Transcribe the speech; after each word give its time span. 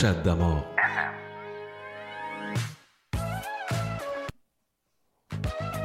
Chat 0.00 0.14
d'amour. 0.24 0.64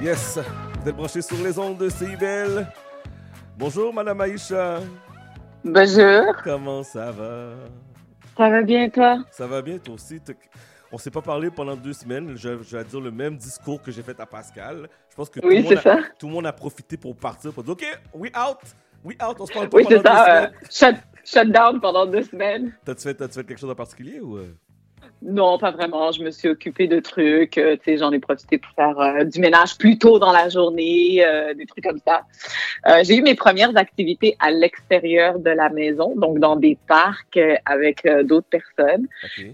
Yes, 0.02 0.40
vous 0.82 0.90
êtes 0.90 0.96
branchés 0.96 1.22
sur 1.22 1.38
les 1.38 1.58
ondes 1.58 1.78
de 1.78 1.90
CIBL. 1.90 2.68
Bonjour, 3.58 3.94
Madame 3.94 4.22
Aïcha. 4.22 4.80
Bonjour. 5.64 6.36
Comment 6.44 6.84
ça 6.84 7.12
va? 7.12 7.54
Ça 8.38 8.50
va 8.50 8.62
bien, 8.62 8.90
toi? 8.90 9.24
Ça 9.32 9.48
va 9.48 9.62
bien, 9.62 9.78
toi 9.78 9.96
aussi. 9.96 10.20
On 10.92 10.98
s'est 10.98 11.12
pas 11.12 11.22
parlé 11.22 11.50
pendant 11.50 11.76
deux 11.76 11.94
semaines. 11.94 12.36
Je, 12.38 12.62
je 12.62 12.78
vais 12.78 12.84
dire 12.84 13.00
le 13.02 13.12
même 13.12 13.38
discours 13.38 13.82
que 13.82 13.92
j'ai 13.92 14.04
fait 14.04 14.20
à 14.20 14.26
Pascal. 14.26 14.88
Je 15.10 15.16
pense 15.16 15.30
que 15.30 15.40
tout, 15.40 15.48
Oui, 15.48 15.58
le 15.58 15.64
monde 15.64 15.78
a, 15.78 15.82
ça. 15.82 15.98
tout 16.20 16.28
le 16.28 16.34
monde 16.34 16.46
a 16.46 16.54
profité 16.54 16.98
pour 16.98 17.16
partir 17.16 17.52
pour 17.54 17.64
dire 17.64 17.74
OK, 17.74 17.86
we 18.14 18.32
out, 18.38 18.60
we 19.04 19.16
out, 19.26 19.38
on 19.40 19.46
se 19.46 19.54
parle 19.54 19.70
pas 19.70 19.78
Oui, 19.78 19.84
pendant 19.84 19.96
c'est 19.98 20.04
deux 20.04 20.10
ça. 20.10 20.26
semaines. 20.26 20.52
shut, 20.70 20.96
shut 20.96 21.04
down 21.46 21.80
pendant 21.82 22.06
deux 22.06 22.24
semaines. 22.24 22.74
T'as-tu 22.86 23.04
fait, 23.04 23.16
t'as-tu 23.16 23.34
fait 23.40 23.46
quelque 23.46 23.60
chose 23.60 23.70
en 23.70 23.76
particulier 23.76 24.20
ou. 24.20 24.38
euh? 24.38 24.48
Non, 25.22 25.58
pas 25.58 25.72
vraiment. 25.72 26.12
Je 26.12 26.22
me 26.24 26.30
suis 26.30 26.50
occupée 26.50 26.88
de 26.88 27.00
trucs. 27.00 27.58
euh, 27.58 27.78
tu 27.78 27.84
sais, 27.86 27.98
j'en 27.98 28.12
ai 28.12 28.20
profité 28.20 28.58
pour 28.58 28.72
faire 28.74 29.00
euh, 29.00 29.24
du 29.24 29.40
ménage 29.40 29.78
plus 29.78 29.98
tôt 29.98 30.20
dans 30.20 30.32
la 30.32 30.50
journée, 30.50 31.26
euh, 31.26 31.54
des 31.54 31.66
trucs 31.66 31.84
comme 31.84 32.00
ça. 32.06 32.24
J'ai 33.04 33.16
eu 33.16 33.22
mes 33.24 33.34
premières 33.34 33.76
activités 33.78 34.36
à 34.40 34.52
l'extérieur 34.52 35.40
de 35.40 35.50
la 35.50 35.70
maison, 35.70 36.14
donc 36.16 36.40
dans 36.40 36.56
des 36.56 36.78
parcs 36.88 37.40
avec 37.66 38.06
d'autres 38.24 38.48
personnes. 38.50 39.08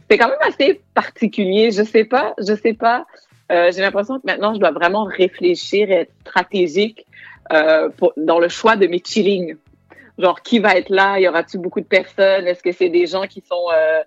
C'est 0.10 0.18
quand 0.18 0.28
même 0.28 0.38
assez 0.42 0.82
particulier. 0.94 1.72
Je 1.72 1.84
sais 1.84 2.04
pas, 2.06 2.34
je 2.40 2.54
sais 2.56 2.74
pas. 2.74 3.06
J'ai 3.50 3.82
l'impression 3.82 4.20
que 4.20 4.26
maintenant, 4.26 4.54
je 4.54 4.60
dois 4.60 4.72
vraiment 4.72 5.06
réfléchir 5.06 5.90
et 5.92 5.94
être 6.02 6.14
stratégique 6.22 7.06
pour, 7.98 8.12
dans 8.18 8.40
le 8.40 8.50
choix 8.50 8.76
de 8.76 8.88
mes 8.88 9.02
chillings. 9.06 9.56
Genre, 10.18 10.42
qui 10.42 10.60
va 10.60 10.76
être 10.76 10.90
là? 10.90 11.20
Y 11.20 11.28
aura-t-il 11.28 11.60
beaucoup 11.62 11.80
de 11.80 11.86
personnes? 11.86 12.48
Est-ce 12.48 12.62
que 12.62 12.72
c'est 12.72 12.90
des 12.90 13.08
gens 13.08 13.28
qui 13.28 13.42
sont 13.42 13.66
euh, 13.74 14.04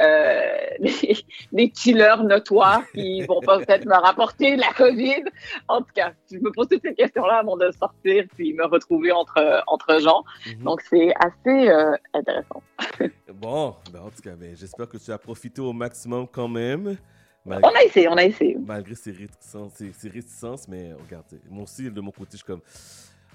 euh, 0.00 0.50
des, 0.80 1.16
des 1.52 1.72
chillers 1.74 2.22
notoires 2.24 2.82
qui 2.92 3.22
vont 3.28 3.40
pas 3.40 3.58
peut-être 3.58 3.84
me 3.86 3.94
rapporter 3.94 4.56
de 4.56 4.60
la 4.60 4.72
COVID? 4.72 5.24
En 5.68 5.80
tout 5.80 5.92
cas, 5.94 6.12
je 6.30 6.38
me 6.38 6.50
pose 6.52 6.68
toutes 6.68 6.82
ces 6.82 6.94
questions-là 6.94 7.38
avant 7.38 7.56
de 7.56 7.70
sortir 7.72 8.24
puis 8.36 8.52
me 8.54 8.66
retrouver 8.66 9.12
entre, 9.12 9.62
entre 9.66 10.00
gens. 10.00 10.24
Mhm. 10.46 10.64
Donc, 10.64 10.80
c'est 10.82 11.12
assez 11.18 11.68
euh, 11.68 11.96
intéressant. 12.14 12.62
Bon, 13.32 13.74
ben, 13.90 14.00
en 14.00 14.10
tout 14.10 14.20
cas, 14.22 14.34
ben, 14.36 14.54
j'espère 14.54 14.86
que 14.86 14.98
tu 14.98 15.10
as 15.10 15.16
profité 15.16 15.62
au 15.62 15.72
maximum 15.72 16.26
quand 16.28 16.48
même. 16.48 16.98
On 17.46 17.52
a 17.52 17.82
essayé, 17.84 18.06
on 18.08 18.16
a 18.16 18.24
essayé. 18.24 18.56
malgré 18.58 18.94
ses 18.94 19.12
réticences, 19.12 19.72
ses, 19.74 19.92
ses 19.92 20.08
réticences, 20.08 20.68
mais 20.68 20.92
regarde, 20.92 21.24
moi 21.48 21.62
aussi, 21.62 21.90
de 21.90 22.00
mon 22.00 22.10
côté, 22.10 22.32
je 22.32 22.36
suis 22.38 22.44
comme. 22.44 22.60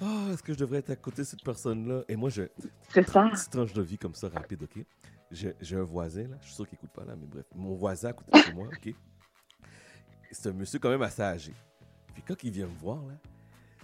Oh, 0.01 0.29
est-ce 0.31 0.43
que 0.43 0.53
je 0.53 0.57
devrais 0.57 0.79
être 0.79 0.89
à 0.89 0.95
côté 0.95 1.21
de 1.21 1.27
cette 1.27 1.43
personne-là? 1.43 2.03
Et 2.07 2.15
moi, 2.15 2.29
je. 2.29 2.43
C'est 2.89 3.07
ça. 3.07 3.29
Petite 3.29 3.49
tranche 3.51 3.73
de 3.73 3.81
vie 3.81 3.97
comme 3.97 4.13
ça, 4.13 4.27
rapide, 4.29 4.63
OK? 4.63 4.83
J'ai 5.31 5.75
un 5.75 5.83
voisin, 5.83 6.23
là. 6.27 6.37
Je 6.41 6.47
suis 6.47 6.55
sûr 6.55 6.67
qu'il 6.67 6.77
écoute 6.77 6.91
pas, 6.91 7.05
là, 7.05 7.15
mais 7.15 7.27
bref. 7.27 7.45
Mon 7.55 7.75
voisin 7.75 8.09
à 8.09 8.13
côté 8.13 8.31
de 8.49 8.55
moi, 8.55 8.67
OK? 8.67 8.93
C'est 10.31 10.49
un 10.49 10.53
monsieur 10.53 10.79
quand 10.79 10.89
même 10.89 11.01
assez 11.01 11.21
âgé. 11.21 11.53
Puis 12.13 12.23
quand 12.27 12.43
il 12.43 12.51
vient 12.51 12.67
me 12.67 12.77
voir, 12.77 13.05
là, 13.05 13.13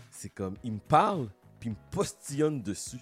c'est 0.10 0.30
comme, 0.30 0.56
il 0.64 0.74
me 0.74 0.80
parle, 0.80 1.30
puis 1.60 1.70
il 1.70 1.72
me 1.72 1.92
postillonne 1.92 2.62
dessus. 2.62 3.00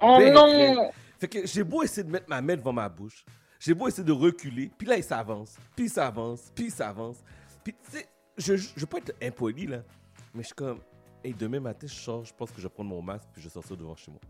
Oh 0.00 0.16
Ben, 0.18 0.32
non! 0.32 0.90
Fait 1.18 1.28
que 1.28 1.46
j'ai 1.46 1.64
beau 1.64 1.82
essayer 1.82 2.04
de 2.04 2.10
mettre 2.10 2.28
ma 2.28 2.40
main 2.40 2.56
devant 2.56 2.72
ma 2.72 2.88
bouche, 2.88 3.24
j'ai 3.58 3.74
beau 3.74 3.88
essayer 3.88 4.04
de 4.04 4.12
reculer, 4.12 4.70
puis 4.78 4.86
là, 4.86 4.96
il 4.96 5.02
s'avance, 5.02 5.56
puis 5.74 5.86
il 5.86 5.90
s'avance, 5.90 6.52
puis 6.54 6.66
il 6.66 6.70
s'avance. 6.70 7.18
Puis, 7.64 7.74
tu 7.84 7.98
sais, 7.98 8.08
je, 8.36 8.56
je, 8.56 8.68
je 8.74 8.80
veux 8.80 8.86
pas 8.86 8.98
être 8.98 9.14
impoli, 9.20 9.66
là, 9.66 9.82
mais 10.32 10.42
je 10.42 10.46
suis 10.46 10.54
comme, 10.54 10.80
hey, 11.24 11.34
demain 11.38 11.60
matin, 11.60 11.86
je 11.88 11.94
sors, 11.94 12.24
je 12.24 12.32
pense 12.34 12.50
que 12.50 12.58
je 12.58 12.62
vais 12.64 12.68
prendre 12.72 12.90
mon 12.90 13.02
masque, 13.02 13.26
puis 13.32 13.42
je 13.42 13.48
vais 13.48 13.52
sortir 13.52 13.76
devant 13.76 13.96
chez 13.96 14.10
moi. 14.10 14.20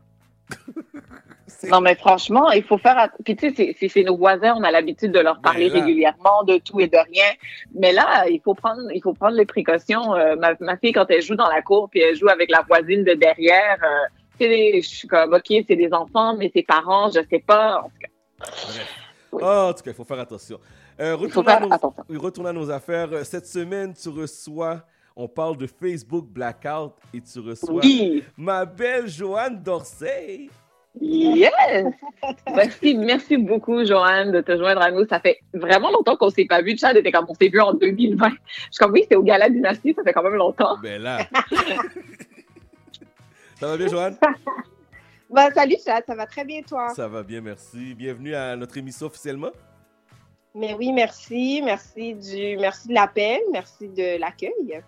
Non, 1.70 1.80
mais 1.80 1.94
franchement, 1.94 2.50
il 2.50 2.62
faut 2.62 2.78
faire. 2.78 3.10
Puis, 3.24 3.34
tu 3.34 3.52
sais, 3.54 3.74
c'est- 3.78 3.88
c'est 3.88 4.02
nos 4.04 4.16
voisins, 4.16 4.54
on 4.56 4.62
a 4.62 4.70
l'habitude 4.70 5.12
de 5.12 5.18
leur 5.18 5.40
parler 5.40 5.68
Ben 5.70 5.78
là. 5.78 5.84
régulièrement 5.84 6.44
de 6.44 6.58
tout 6.58 6.78
et 6.78 6.86
de 6.88 6.96
rien. 6.96 7.24
Mais 7.74 7.92
là, 7.92 8.26
il 8.28 8.40
faut 8.40 8.54
prendre, 8.54 8.82
il 8.94 9.02
faut 9.02 9.14
prendre 9.14 9.34
les 9.36 9.46
précautions. 9.46 10.14
Euh, 10.14 10.36
ma, 10.36 10.54
ma 10.60 10.76
fille, 10.76 10.92
quand 10.92 11.06
elle 11.10 11.22
joue 11.22 11.34
dans 11.36 11.48
la 11.48 11.62
cour, 11.62 11.88
puis 11.90 12.00
elle 12.00 12.14
joue 12.16 12.28
avec 12.28 12.50
la 12.50 12.62
voisine 12.68 13.02
de 13.02 13.14
derrière, 13.14 13.78
euh, 13.82 14.06
tu 14.38 14.46
sais, 14.46 14.80
je 14.82 14.88
suis 14.88 15.08
comme, 15.08 15.32
OK, 15.34 15.46
c'est 15.48 15.76
des 15.76 15.88
enfants, 15.92 16.36
mais 16.36 16.50
ses 16.54 16.62
parents, 16.62 17.08
je 17.10 17.20
sais 17.30 17.42
pas. 17.44 17.80
En 17.80 17.88
tout 17.88 17.98
cas, 18.00 18.08
Bref. 18.38 18.88
Oui. 19.32 19.42
Ah, 19.44 19.64
en 19.66 19.72
tout 19.72 19.82
cas, 19.82 19.90
il 19.90 19.94
faut 19.94 20.04
faire 20.04 20.20
attention. 20.20 20.58
Euh, 21.00 21.16
il 21.20 21.30
faut 21.30 21.40
retournons, 21.40 21.50
à 21.56 21.60
nos, 21.66 21.72
attention. 21.74 22.04
retournons 22.18 22.48
à 22.50 22.52
nos 22.52 22.70
affaires. 22.70 23.24
Cette 23.24 23.46
semaine, 23.46 23.94
tu 23.94 24.08
reçois, 24.10 24.82
on 25.18 25.26
parle 25.26 25.56
de 25.56 25.66
Facebook 25.66 26.26
Blackout 26.28 26.92
et 27.12 27.20
tu 27.20 27.40
reçois 27.40 27.80
Oui! 27.82 28.22
ma 28.36 28.64
belle 28.64 29.08
Joanne 29.08 29.60
Dorsey. 29.60 30.48
Yes! 31.00 31.92
Merci, 32.54 32.94
merci 32.94 33.36
beaucoup, 33.36 33.84
Joanne, 33.84 34.30
de 34.30 34.40
te 34.40 34.56
joindre 34.56 34.80
à 34.80 34.92
nous. 34.92 35.04
Ça 35.06 35.18
fait 35.18 35.40
vraiment 35.52 35.90
longtemps 35.90 36.16
qu'on 36.16 36.30
s'est 36.30 36.46
pas 36.46 36.62
vu. 36.62 36.78
Chad 36.78 36.96
était 36.96 37.10
comme 37.10 37.26
on 37.28 37.34
s'est 37.34 37.48
vu 37.48 37.60
en 37.60 37.74
2020. 37.74 38.28
Je 38.28 38.34
suis 38.70 38.78
comme 38.78 38.92
oui, 38.92 39.02
c'était 39.02 39.16
au 39.16 39.24
Gala 39.24 39.50
Dynastie, 39.50 39.92
ça 39.92 40.04
fait 40.04 40.12
quand 40.12 40.22
même 40.22 40.34
longtemps. 40.34 40.78
Ben 40.82 41.02
là. 41.02 41.18
ça 43.60 43.66
va 43.66 43.76
bien, 43.76 43.88
Joanne? 43.88 44.16
Bah, 45.30 45.50
salut 45.50 45.76
Chad, 45.84 46.04
ça 46.06 46.14
va 46.14 46.24
très 46.24 46.42
bien 46.42 46.62
toi? 46.62 46.88
Ça 46.96 47.06
va 47.06 47.22
bien, 47.22 47.42
merci. 47.42 47.94
Bienvenue 47.94 48.34
à 48.34 48.56
notre 48.56 48.78
émission 48.78 49.08
officiellement. 49.08 49.50
Mais 50.54 50.72
oui, 50.72 50.90
merci, 50.90 51.60
merci 51.62 52.14
du, 52.14 52.56
merci 52.56 52.88
de 52.88 52.94
l'appel, 52.94 53.38
merci 53.52 53.88
de 53.88 54.18
l'accueil. 54.18 54.82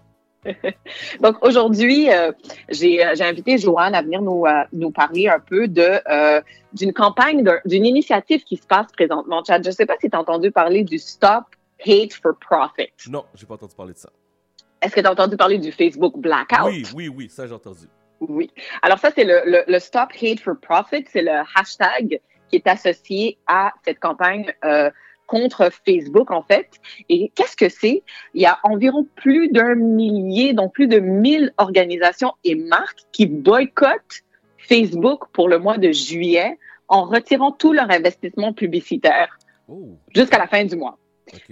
Donc 1.21 1.37
aujourd'hui, 1.45 2.11
euh, 2.11 2.33
j'ai 2.69 3.05
euh, 3.05 3.15
j'ai 3.15 3.25
invité 3.25 3.59
Joanne 3.59 3.95
à 3.95 4.03
venir 4.03 4.23
nous, 4.23 4.47
euh, 4.47 4.63
nous 4.73 4.91
parler 4.91 5.29
un 5.29 5.39
peu 5.41 5.69
de 5.69 6.01
euh, 6.11 6.41
d'une 6.73 6.93
campagne, 6.93 7.43
d'un- 7.43 7.61
d'une 7.65 7.85
initiative 7.85 8.43
qui 8.45 8.57
se 8.57 8.67
passe 8.67 8.87
présentement. 8.93 9.43
Chad, 9.45 9.63
je 9.63 9.69
ne 9.69 9.75
sais 9.75 9.87
pas 9.87 9.97
si 10.01 10.09
tu 10.09 10.17
as 10.17 10.21
entendu 10.21 10.51
parler 10.51 10.83
du 10.85 10.99
Stop 10.99 11.45
Hate 11.87 12.13
for 12.15 12.33
Profit. 12.41 12.91
Non, 13.09 13.25
j'ai 13.35 13.47
pas 13.47 13.55
entendu 13.55 13.75
parler 13.75 13.93
de 13.93 13.99
ça. 13.99 14.11
Est-ce 14.83 14.95
que 14.95 15.01
tu 15.01 15.07
as 15.07 15.13
entendu 15.13 15.37
parler 15.37 15.59
du 15.59 15.73
Facebook 15.73 16.17
Blackout? 16.17 16.67
Oui, 16.67 16.85
oui, 16.95 17.09
oui, 17.09 17.29
ça 17.29 17.47
j'ai 17.47 17.53
entendu. 17.55 17.87
Oui. 18.21 18.51
Alors 18.83 18.99
ça, 18.99 19.11
c'est 19.15 19.25
le, 19.25 19.43
le, 19.47 19.63
le 19.67 19.79
Stop 19.79 20.11
Hate 20.23 20.41
for 20.41 20.55
Profit, 20.61 21.05
c'est 21.11 21.23
le 21.23 21.33
hashtag 21.55 22.21
qui 22.49 22.57
est 22.57 22.67
associé 22.67 23.39
à 23.47 23.73
cette 23.85 23.99
campagne 24.01 24.53
contre 25.31 25.71
Facebook, 25.87 26.33
en 26.33 26.43
fait. 26.43 26.69
Et 27.09 27.31
qu'est-ce 27.37 27.57
que 27.57 27.69
c'est? 27.69 28.03
Il 28.35 28.43
y 28.43 28.47
a 28.47 28.59
environ 28.65 29.07
plus 29.15 29.49
d'un 29.49 29.77
millier, 29.77 30.53
donc 30.53 30.75
plus 30.75 30.89
de 30.89 30.99
1000 30.99 31.55
organisations 31.57 32.33
et 32.43 32.57
marques 32.57 33.03
qui 33.13 33.27
boycottent 33.27 34.25
Facebook 34.59 35.23
pour 35.33 35.49
le 35.49 35.59
mois 35.59 35.79
de 35.79 35.93
juillet 35.93 36.59
en 36.89 37.05
retirant 37.05 37.53
tout 37.53 37.73
leur 37.73 37.91
investissement 37.91 38.53
publicitaire 38.53 39.39
Oh, 39.71 39.97
jusqu'à 40.15 40.39
la 40.39 40.49
fin 40.49 40.65
du 40.65 40.75
mois. 40.77 40.99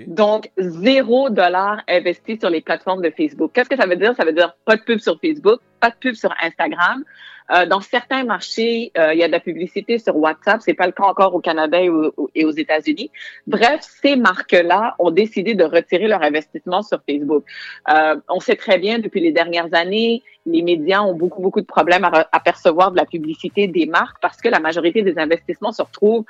Donc, 0.09 0.51
zéro 0.59 1.31
dollar 1.31 1.83
investi 1.87 2.37
sur 2.37 2.51
les 2.51 2.61
plateformes 2.61 3.01
de 3.01 3.11
Facebook. 3.11 3.53
Qu'est-ce 3.55 3.69
que 3.69 3.77
ça 3.77 3.87
veut 3.87 3.95
dire? 3.95 4.13
Ça 4.17 4.25
veut 4.25 4.33
dire 4.33 4.57
pas 4.65 4.77
de 4.77 4.83
pub 4.83 4.99
sur 4.99 5.21
Facebook, 5.21 5.61
pas 5.81 5.91
de 5.91 5.97
pub 5.97 6.15
sur 6.15 6.35
Instagram. 6.43 7.05
Euh, 7.51 7.65
dans 7.65 7.81
certains 7.81 8.25
marchés, 8.25 8.93
euh, 8.99 9.15
il 9.15 9.21
y 9.21 9.23
a 9.23 9.27
de 9.27 9.33
la 9.33 9.41
publicité 9.41 9.99
sur 9.99 10.15
WhatsApp. 10.17 10.61
C'est 10.61 10.75
pas 10.75 10.85
le 10.85 10.93
cas 10.93 11.05
encore 11.05 11.35
au 11.35 11.41
Canada 11.41 11.81
et, 11.81 11.89
au- 11.89 12.13
et 12.35 12.45
aux 12.45 12.51
États-Unis. 12.51 13.11
Bref, 13.47 13.81
ces 14.03 14.17
marques-là 14.17 14.95
ont 14.99 15.11
décidé 15.11 15.55
de 15.55 15.65
retirer 15.65 16.09
leur 16.09 16.23
investissement 16.23 16.83
sur 16.83 17.01
Facebook. 17.09 17.45
Euh, 17.91 18.17
on 18.29 18.41
sait 18.41 18.57
très 18.57 18.79
bien 18.79 18.99
depuis 18.99 19.21
les 19.21 19.33
dernières 19.33 19.73
années, 19.73 20.23
les 20.45 20.63
médias 20.63 21.01
ont 21.03 21.15
beaucoup 21.15 21.41
beaucoup 21.43 21.61
de 21.61 21.67
problèmes 21.67 22.05
à, 22.05 22.27
à 22.33 22.41
percevoir 22.41 22.91
de 22.91 22.97
la 22.97 23.07
publicité 23.07 23.67
des 23.67 23.87
marques 23.87 24.17
parce 24.21 24.39
que 24.43 24.49
la 24.49 24.61
majorité 24.61 25.03
des 25.03 25.19
investissements 25.19 25.73
se 25.73 25.83
retrouvent 25.83 26.25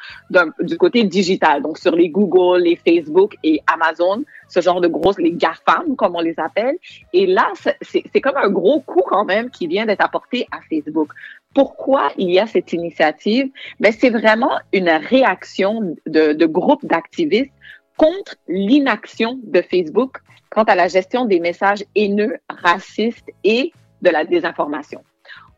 du 0.60 0.76
côté 0.76 1.03
digital, 1.04 1.62
donc 1.62 1.78
sur 1.78 1.94
les 1.97 2.09
Google, 2.09 2.62
les 2.62 2.76
Facebook 2.76 3.34
et 3.42 3.60
Amazon, 3.72 4.22
ce 4.48 4.60
genre 4.60 4.81
de 4.81 4.88
grosses, 4.88 5.19
les 5.19 5.32
GAFAM, 5.32 5.97
comme 5.97 6.16
on 6.16 6.20
les 6.20 6.38
appelle. 6.38 6.76
Et 7.12 7.26
là, 7.26 7.53
c'est 7.82 8.20
comme 8.20 8.36
un 8.36 8.50
gros 8.50 8.81
coup 8.81 9.03
quand 9.06 9.25
même 9.25 9.50
qui 9.50 9.66
vient 9.66 9.86
d'être 9.86 10.04
apporté 10.04 10.47
à 10.50 10.60
Facebook. 10.69 11.10
Pourquoi 11.54 12.10
il 12.16 12.31
y 12.31 12.38
a 12.38 12.47
cette 12.47 12.72
initiative? 12.72 13.50
Ben, 13.81 13.92
c'est 13.92 14.10
vraiment 14.10 14.59
une 14.72 14.91
réaction 14.91 15.97
de, 16.06 16.32
de 16.32 16.47
groupes 16.47 16.84
d'activistes 16.84 17.53
contre 17.97 18.36
l'inaction 18.47 19.39
de 19.42 19.60
Facebook 19.60 20.18
quant 20.50 20.65
à 20.65 20.74
la 20.74 20.89
gestion 20.89 21.24
des 21.27 21.41
messages 21.41 21.84
haineux, 21.95 22.39
racistes 22.48 23.30
et 23.45 23.72
de 24.03 24.10
la 24.10 24.24
désinformation. 24.24 25.03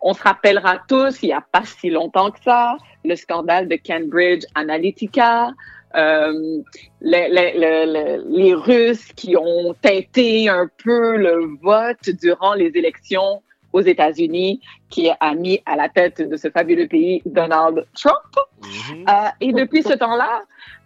On 0.01 0.15
se 0.15 0.23
rappellera 0.23 0.79
tous, 0.89 1.23
il 1.23 1.27
n'y 1.27 1.33
a 1.33 1.43
pas 1.53 1.65
si 1.65 1.91
longtemps 1.91 2.31
que 2.31 2.43
ça, 2.43 2.77
le 3.05 3.15
scandale 3.17 3.69
de 3.69 3.77
Cambridge 3.77 4.45
Analytica, 4.55 5.53
euh, 5.97 6.63
les, 7.01 7.29
les, 7.29 7.53
les, 7.59 8.19
les, 8.25 8.55
Russes 8.55 9.13
qui 9.15 9.37
ont 9.37 9.75
teinté 9.83 10.49
un 10.49 10.69
peu 10.85 11.17
le 11.17 11.57
vote 11.61 12.11
durant 12.23 12.55
les 12.55 12.71
élections 12.75 13.43
aux 13.73 13.81
États-Unis, 13.81 14.61
qui 14.89 15.11
a 15.11 15.35
mis 15.35 15.61
à 15.67 15.77
la 15.77 15.89
tête 15.89 16.21
de 16.21 16.37
ce 16.37 16.51
fabuleux 16.51 16.89
pays 16.89 17.23
Donald 17.25 17.87
Trump. 17.95 18.33
Mm 18.37 18.67
-hmm. 18.67 19.09
euh, 19.09 19.31
et 19.41 19.53
depuis 19.53 19.83
ce 19.83 19.95
temps-là, 19.95 20.43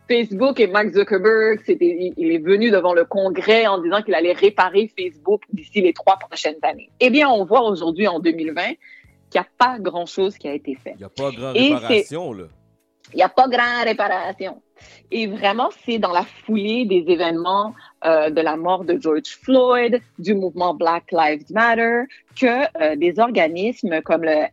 Facebook 0.08 0.60
et 0.60 0.66
Mark 0.66 0.88
Zuckerberg, 0.90 1.60
il 1.68 2.32
est 2.32 2.38
venu 2.38 2.70
devant 2.70 2.92
le 2.92 3.04
Congrès 3.04 3.66
en 3.66 3.78
disant 3.80 4.02
qu'il 4.02 4.14
allait 4.14 4.32
réparer 4.32 4.90
Facebook 4.98 5.42
d'ici 5.52 5.80
les 5.80 5.94
trois 5.94 6.16
prochaines 6.16 6.58
années. 6.62 6.90
Eh 7.00 7.10
bien, 7.10 7.28
on 7.28 7.44
voit 7.44 7.62
aujourd'hui, 7.62 8.06
en 8.06 8.20
2020, 8.20 8.62
qu'il 9.30 9.40
n'y 9.40 9.40
a 9.40 9.48
pas 9.58 9.78
grand-chose 9.78 10.36
qui 10.36 10.46
a 10.48 10.54
été 10.54 10.74
fait. 10.74 10.94
Il 10.96 10.98
n'y 10.98 11.04
a 11.04 11.08
pas 11.08 11.30
grand 11.30 11.52
réparation, 11.52 12.32
là. 12.32 12.44
Il 13.12 13.16
n'y 13.16 13.22
a 13.22 13.28
pas 13.28 13.48
grand 13.48 13.84
réparation. 13.84 14.62
Et 15.10 15.26
vraiment, 15.26 15.70
c'est 15.84 15.98
dans 15.98 16.12
la 16.12 16.24
foulée 16.24 16.84
des 16.86 17.04
événements 17.08 17.74
euh, 18.04 18.30
de 18.30 18.40
la 18.40 18.56
mort 18.56 18.84
de 18.84 18.98
George 19.00 19.38
Floyd, 19.42 20.00
du 20.18 20.34
mouvement 20.34 20.74
Black 20.74 21.04
Lives 21.12 21.50
Matter, 21.50 22.02
que 22.38 22.64
euh, 22.82 22.96
des 22.96 23.18
organismes 23.18 24.00
comme 24.02 24.22
le 24.24 24.46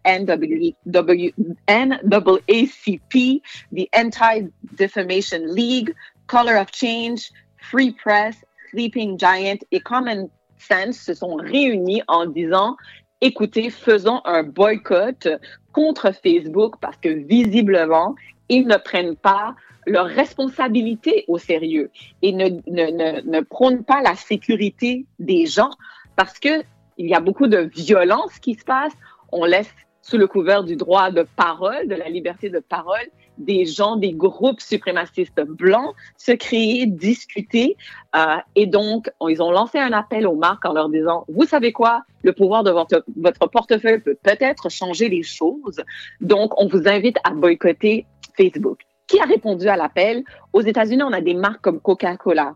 NAACP, 1.67 3.41
the 3.75 3.87
Anti-Defamation 3.95 5.41
League, 5.45 5.93
Color 6.27 6.61
of 6.61 6.67
Change, 6.73 7.31
Free 7.57 7.91
Press, 7.91 8.35
Sleeping 8.69 9.19
Giant 9.19 9.57
et 9.71 9.79
Common 9.79 10.29
Sense 10.57 10.97
se 10.97 11.13
sont 11.13 11.35
réunis 11.35 12.03
en 12.07 12.25
disant 12.25 12.77
écoutez, 13.21 13.69
faisons 13.69 14.21
un 14.25 14.43
boycott 14.43 15.27
contre 15.71 16.11
Facebook 16.11 16.75
parce 16.81 16.97
que 16.97 17.09
visiblement, 17.09 18.15
ils 18.49 18.67
ne 18.67 18.77
prennent 18.77 19.15
pas 19.15 19.55
leur 19.85 20.05
responsabilité 20.05 21.25
au 21.27 21.37
sérieux 21.37 21.91
et 22.21 22.33
ne, 22.33 22.49
ne, 22.67 23.21
ne, 23.21 23.41
prônent 23.41 23.83
pas 23.83 24.01
la 24.01 24.15
sécurité 24.15 25.05
des 25.19 25.45
gens 25.45 25.71
parce 26.15 26.39
que 26.39 26.63
il 26.97 27.09
y 27.09 27.15
a 27.15 27.19
beaucoup 27.19 27.47
de 27.47 27.69
violence 27.75 28.37
qui 28.39 28.53
se 28.53 28.63
passe. 28.63 28.93
On 29.31 29.45
laisse 29.45 29.73
sous 30.01 30.17
le 30.17 30.27
couvert 30.27 30.63
du 30.63 30.75
droit 30.75 31.11
de 31.11 31.25
parole, 31.35 31.87
de 31.87 31.95
la 31.95 32.09
liberté 32.09 32.49
de 32.49 32.59
parole, 32.59 33.07
des 33.37 33.65
gens, 33.65 33.95
des 33.95 34.13
groupes 34.13 34.61
suprémacistes 34.61 35.41
blancs 35.41 35.95
se 36.17 36.31
créer, 36.31 36.85
discuter. 36.85 37.77
Euh, 38.15 38.37
et 38.55 38.67
donc, 38.67 39.09
ils 39.27 39.41
ont 39.41 39.51
lancé 39.51 39.77
un 39.79 39.93
appel 39.93 40.27
aux 40.27 40.35
marques 40.35 40.65
en 40.65 40.73
leur 40.73 40.89
disant, 40.89 41.25
vous 41.27 41.45
savez 41.45 41.71
quoi, 41.71 42.03
le 42.23 42.33
pouvoir 42.33 42.63
de 42.63 42.71
votre, 42.71 43.03
votre 43.15 43.47
portefeuille 43.47 43.99
peut 43.99 44.17
peut-être 44.21 44.69
changer 44.69 45.09
les 45.09 45.23
choses. 45.23 45.81
Donc, 46.19 46.59
on 46.59 46.67
vous 46.67 46.87
invite 46.87 47.17
à 47.23 47.31
boycotter 47.31 48.05
Facebook. 48.37 48.79
Qui 49.11 49.19
a 49.19 49.25
répondu 49.25 49.67
à 49.67 49.75
l'appel? 49.75 50.23
Aux 50.53 50.61
États-Unis, 50.61 51.03
on 51.03 51.11
a 51.11 51.19
des 51.19 51.33
marques 51.33 51.59
comme 51.59 51.81
Coca-Cola, 51.81 52.55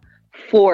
Ford, 0.50 0.72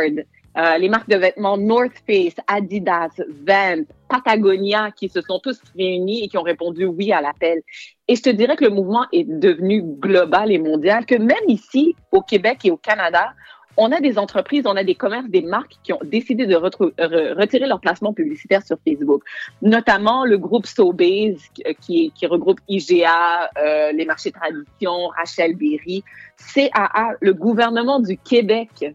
euh, 0.55 0.77
les 0.77 0.89
marques 0.89 1.09
de 1.09 1.15
vêtements 1.15 1.57
North 1.57 1.95
Face, 2.07 2.35
Adidas, 2.45 3.19
Vans, 3.47 3.81
Patagonia, 4.07 4.91
qui 4.91 5.09
se 5.09 5.21
sont 5.21 5.39
tous 5.39 5.59
réunis 5.75 6.23
et 6.23 6.27
qui 6.27 6.37
ont 6.37 6.43
répondu 6.43 6.85
oui 6.85 7.11
à 7.11 7.19
l'appel. 7.19 7.61
Et 8.07 8.15
je 8.15 8.21
te 8.21 8.29
dirais 8.29 8.57
que 8.57 8.65
le 8.65 8.69
mouvement 8.69 9.07
est 9.11 9.23
devenu 9.23 9.81
global 9.81 10.51
et 10.51 10.59
mondial, 10.59 11.07
que 11.07 11.15
même 11.15 11.47
ici, 11.47 11.95
au 12.11 12.21
Québec 12.21 12.59
et 12.63 12.69
au 12.69 12.77
Canada, 12.77 13.33
on 13.77 13.91
a 13.91 13.99
des 13.99 14.17
entreprises, 14.17 14.63
on 14.65 14.75
a 14.75 14.83
des 14.83 14.95
commerces, 14.95 15.29
des 15.29 15.41
marques 15.41 15.75
qui 15.83 15.93
ont 15.93 15.99
décidé 16.03 16.45
de 16.45 16.55
retirer 16.55 17.67
leur 17.67 17.79
placement 17.79 18.13
publicitaire 18.13 18.65
sur 18.65 18.77
Facebook. 18.87 19.23
Notamment 19.61 20.25
le 20.25 20.37
groupe 20.37 20.65
Sobeys, 20.65 21.37
qui, 21.79 22.11
qui 22.11 22.25
regroupe 22.25 22.59
IGA, 22.67 23.49
euh, 23.57 23.91
les 23.91 24.05
marchés 24.05 24.31
tradition, 24.31 25.07
Rachel 25.17 25.55
Berry, 25.55 26.03
CAA, 26.53 27.15
le 27.19 27.33
gouvernement 27.33 27.99
du 27.99 28.17
Québec 28.17 28.85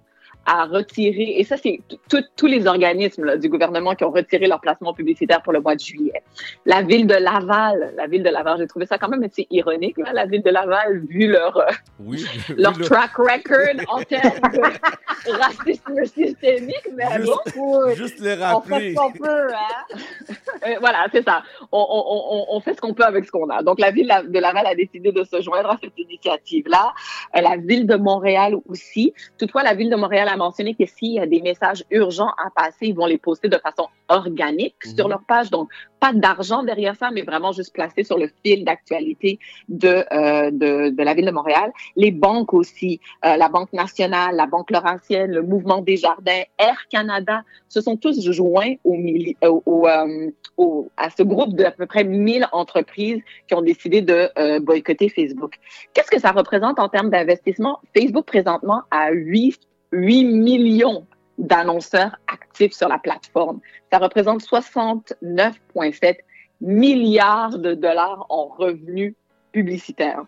à 0.46 0.64
retirer, 0.64 1.38
et 1.38 1.44
ça, 1.44 1.56
c'est 1.56 1.80
tous 2.08 2.46
les 2.46 2.66
organismes 2.66 3.36
du 3.36 3.48
gouvernement 3.48 3.94
qui 3.94 4.04
ont 4.04 4.10
retiré 4.10 4.46
leur 4.46 4.60
placement 4.60 4.94
publicitaire 4.94 5.42
pour 5.42 5.52
le 5.52 5.60
mois 5.60 5.74
de 5.74 5.80
juillet. 5.80 6.22
La 6.64 6.82
ville 6.82 7.06
de 7.06 7.14
Laval, 7.14 7.94
la 7.96 8.06
ville 8.06 8.22
de 8.22 8.30
Laval, 8.30 8.58
j'ai 8.58 8.66
trouvé 8.66 8.86
ça 8.86 8.98
quand 8.98 9.08
même 9.08 9.24
assez 9.24 9.46
ironique, 9.50 9.98
là, 9.98 10.12
la 10.12 10.26
ville 10.26 10.42
de 10.42 10.50
Laval, 10.50 11.02
vu 11.08 11.26
leur, 11.26 11.56
euh, 11.56 11.70
leur 12.56 12.78
track 12.78 13.16
record 13.16 13.84
en 13.88 14.02
termes 14.02 14.52
de 14.54 15.32
racisme 15.32 16.04
systémique, 16.04 16.88
mais 16.94 17.20
juste, 17.20 17.56
bon, 17.56 17.94
juste 17.94 18.20
les 18.20 18.34
rappeler. 18.34 18.74
On 18.74 18.78
fait 18.78 18.90
ce 18.90 18.94
qu'on 18.94 19.12
peut, 19.12 19.48
hein? 19.52 19.96
Euh, 20.66 20.76
voilà, 20.80 21.06
c'est 21.12 21.22
ça. 21.22 21.42
On, 21.78 22.46
on, 22.50 22.56
on, 22.56 22.60
fait 22.60 22.74
ce 22.74 22.80
qu'on 22.80 22.94
peut 22.94 23.04
avec 23.04 23.26
ce 23.26 23.30
qu'on 23.30 23.48
a. 23.50 23.62
Donc, 23.62 23.78
la 23.78 23.90
ville 23.90 24.12
de 24.28 24.38
Laval 24.38 24.66
a 24.66 24.74
décidé 24.74 25.12
de 25.12 25.24
se 25.24 25.40
joindre 25.42 25.70
à 25.70 25.78
cette 25.82 25.98
initiative-là. 25.98 26.94
Euh, 27.36 27.40
la 27.42 27.56
ville 27.56 27.86
de 27.86 27.96
Montréal 27.96 28.56
aussi. 28.66 29.12
Toutefois, 29.38 29.62
la 29.62 29.74
ville 29.74 29.90
de 29.90 29.96
Montréal 29.96 30.28
a 30.28 30.36
mentionné 30.36 30.74
que 30.74 30.86
s'il 30.86 31.14
y 31.14 31.20
a 31.20 31.26
des 31.26 31.42
messages 31.42 31.84
urgents 31.90 32.32
à 32.44 32.50
passer, 32.54 32.86
ils 32.86 32.94
vont 32.94 33.06
les 33.06 33.18
poster 33.18 33.48
de 33.48 33.58
façon 33.58 33.88
organique 34.08 34.82
sur 34.84 35.06
mhm. 35.06 35.10
leur 35.10 35.22
page. 35.24 35.50
Donc, 35.50 35.68
pas 36.00 36.12
d'argent 36.12 36.62
derrière 36.62 36.94
ça, 36.96 37.10
mais 37.10 37.22
vraiment 37.22 37.52
juste 37.52 37.72
placé 37.72 38.04
sur 38.04 38.18
le 38.18 38.30
fil 38.44 38.64
d'actualité 38.64 39.38
de, 39.68 40.04
euh, 40.12 40.50
de, 40.50 40.90
de, 40.90 41.02
la 41.02 41.14
ville 41.14 41.26
de 41.26 41.30
Montréal. 41.30 41.72
Les 41.96 42.10
banques 42.10 42.54
aussi, 42.54 43.00
euh, 43.24 43.36
la 43.36 43.48
Banque 43.48 43.72
nationale, 43.72 44.36
la 44.36 44.46
Banque 44.46 44.70
Laurentienne, 44.70 45.30
le 45.32 45.42
Mouvement 45.42 45.82
des 45.82 45.96
Jardins, 45.96 46.42
Air 46.58 46.76
Canada, 46.90 47.42
se 47.68 47.80
sont 47.80 47.96
tous 47.96 48.30
joints 48.30 48.74
au, 48.84 48.96
au, 49.42 49.62
au, 49.66 49.88
euh, 49.88 50.30
au 50.56 50.88
à 50.96 51.10
ce 51.10 51.22
groupe 51.22 51.54
d'à 51.66 51.72
peu 51.72 51.86
près 51.86 52.04
1000 52.04 52.46
entreprises 52.52 53.20
qui 53.48 53.54
ont 53.54 53.62
décidé 53.62 54.02
de 54.02 54.30
euh, 54.38 54.60
boycotter 54.60 55.08
Facebook. 55.08 55.56
Qu'est-ce 55.92 56.10
que 56.10 56.20
ça 56.20 56.30
représente 56.30 56.78
en 56.78 56.88
termes 56.88 57.10
d'investissement? 57.10 57.80
Facebook 57.96 58.24
présentement 58.24 58.82
a 58.92 59.10
8 59.10 59.60
8 59.92 60.24
millions 60.24 61.06
d'annonceurs 61.38 62.16
actifs 62.28 62.72
sur 62.72 62.88
la 62.88 62.98
plateforme. 62.98 63.60
Ça 63.92 63.98
représente 63.98 64.42
69,7 64.42 66.18
milliards 66.60 67.58
de 67.58 67.74
dollars 67.74 68.26
en 68.28 68.46
revenus 68.46 69.14
publicitaires. 69.52 70.24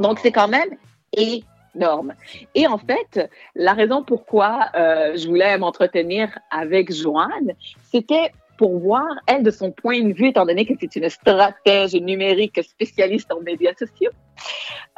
Donc, 0.00 0.18
c'est 0.18 0.32
quand 0.32 0.48
même 0.48 0.76
énorme. 1.12 2.14
Et 2.54 2.66
en 2.66 2.78
fait, 2.78 3.30
la 3.54 3.74
raison 3.74 4.02
pourquoi 4.02 4.70
euh, 4.74 5.16
je 5.16 5.28
voulais 5.28 5.56
m'entretenir 5.58 6.36
avec 6.50 6.92
Joanne, 6.92 7.52
c'était 7.82 8.32
pour 8.56 8.78
voir, 8.78 9.08
elle, 9.26 9.42
de 9.42 9.50
son 9.50 9.70
point 9.70 10.02
de 10.02 10.12
vue, 10.12 10.28
étant 10.28 10.46
donné 10.46 10.64
que 10.64 10.74
c'est 10.80 10.96
une 10.96 11.08
stratège 11.08 11.94
numérique 11.94 12.62
spécialiste 12.62 13.32
en 13.32 13.40
médias 13.40 13.74
sociaux, 13.78 14.10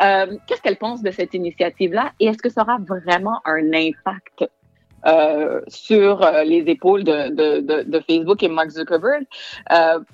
euh, 0.03 0.37
qu'est-ce 0.47 0.63
qu'elle 0.63 0.77
pense 0.77 1.03
de 1.03 1.11
cette 1.11 1.35
initiative-là 1.35 2.13
et 2.21 2.27
est-ce 2.27 2.39
que 2.39 2.51
ça 2.51 2.63
aura 2.63 2.79
vraiment 2.79 3.41
un 3.45 3.73
impact 3.73 4.45
euh, 5.07 5.61
sur 5.69 6.23
euh, 6.23 6.43
les 6.43 6.65
épaules 6.67 7.05
de, 7.05 8.01
Facebook 8.09 8.43
et 8.43 8.49
Mark 8.49 8.71
Zuckerberg, 8.71 9.25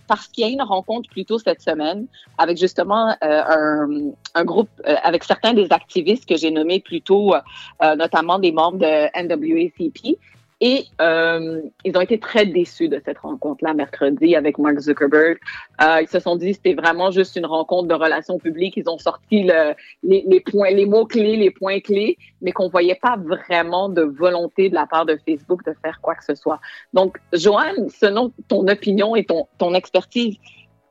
parce 0.07 0.29
qu'il 0.29 0.45
y 0.45 0.49
a 0.49 0.51
une 0.51 0.63
rencontre 0.63 1.09
plus 1.11 1.25
tôt 1.25 1.39
cette 1.39 1.63
semaine 1.63 2.07
avec 2.39 2.59
justement 2.59 3.17
un, 3.21 4.13
un, 4.35 4.45
groupe, 4.45 4.71
avec 4.85 5.25
certains 5.25 5.55
des 5.55 5.73
activistes 5.73 6.29
que 6.29 6.37
j'ai 6.37 6.51
nommés 6.51 6.81
plus 6.81 7.01
tôt, 7.01 7.35
notamment 7.81 8.39
des 8.39 8.53
membres 8.53 8.79
de 8.79 9.23
NWACP, 9.23 10.19
et 10.65 10.87
euh, 11.01 11.61
ils 11.85 11.97
ont 11.97 12.01
été 12.01 12.21
très 12.21 12.47
déçus 12.47 12.89
de 12.89 13.03
cette 13.05 13.19
rencontre-là 13.19 13.75
mercredi 13.75 14.37
avec 14.37 14.59
Mark 14.59 14.79
Zuckerberg. 14.79 15.39
Euh, 15.83 16.03
ils 16.03 16.07
se 16.09 16.21
sont 16.21 16.37
dit 16.37 16.55
c'était 16.55 16.75
vraiment 16.75 17.11
juste 17.11 17.35
une 17.35 17.47
rencontre 17.47 17.89
de 17.89 17.95
relations 17.95 18.39
publiques. 18.39 18.75
Ils 18.77 18.89
ont 18.89 18.97
sorti 18.97 19.43
le, 19.43 19.75
les, 20.05 20.25
les, 20.29 20.39
points, 20.39 20.71
les 20.71 20.87
mots 20.87 21.05
clés, 21.05 21.37
les 21.37 21.51
points 21.51 21.81
clés, 21.81 22.17
mais 22.43 22.53
qu'on 22.53 22.69
voyait 22.69 22.95
pas 22.95 23.17
vraiment 23.17 23.89
de 23.89 24.03
volonté 24.03 24.69
de 24.69 24.75
la 24.77 24.87
part 24.87 25.05
de 25.05 25.19
Facebook 25.27 25.65
de 25.67 25.75
faire 25.83 26.01
quoi 26.01 26.15
que 26.15 26.25
ce 26.25 26.37
soit. 26.37 26.61
Donc, 26.93 27.19
Joanne, 27.33 27.89
selon 27.89 28.33
ton 28.47 28.69
opinion 28.69 29.17
et 29.17 29.25
ton, 29.25 29.49
ton 29.59 29.75
expertise, 29.75 30.37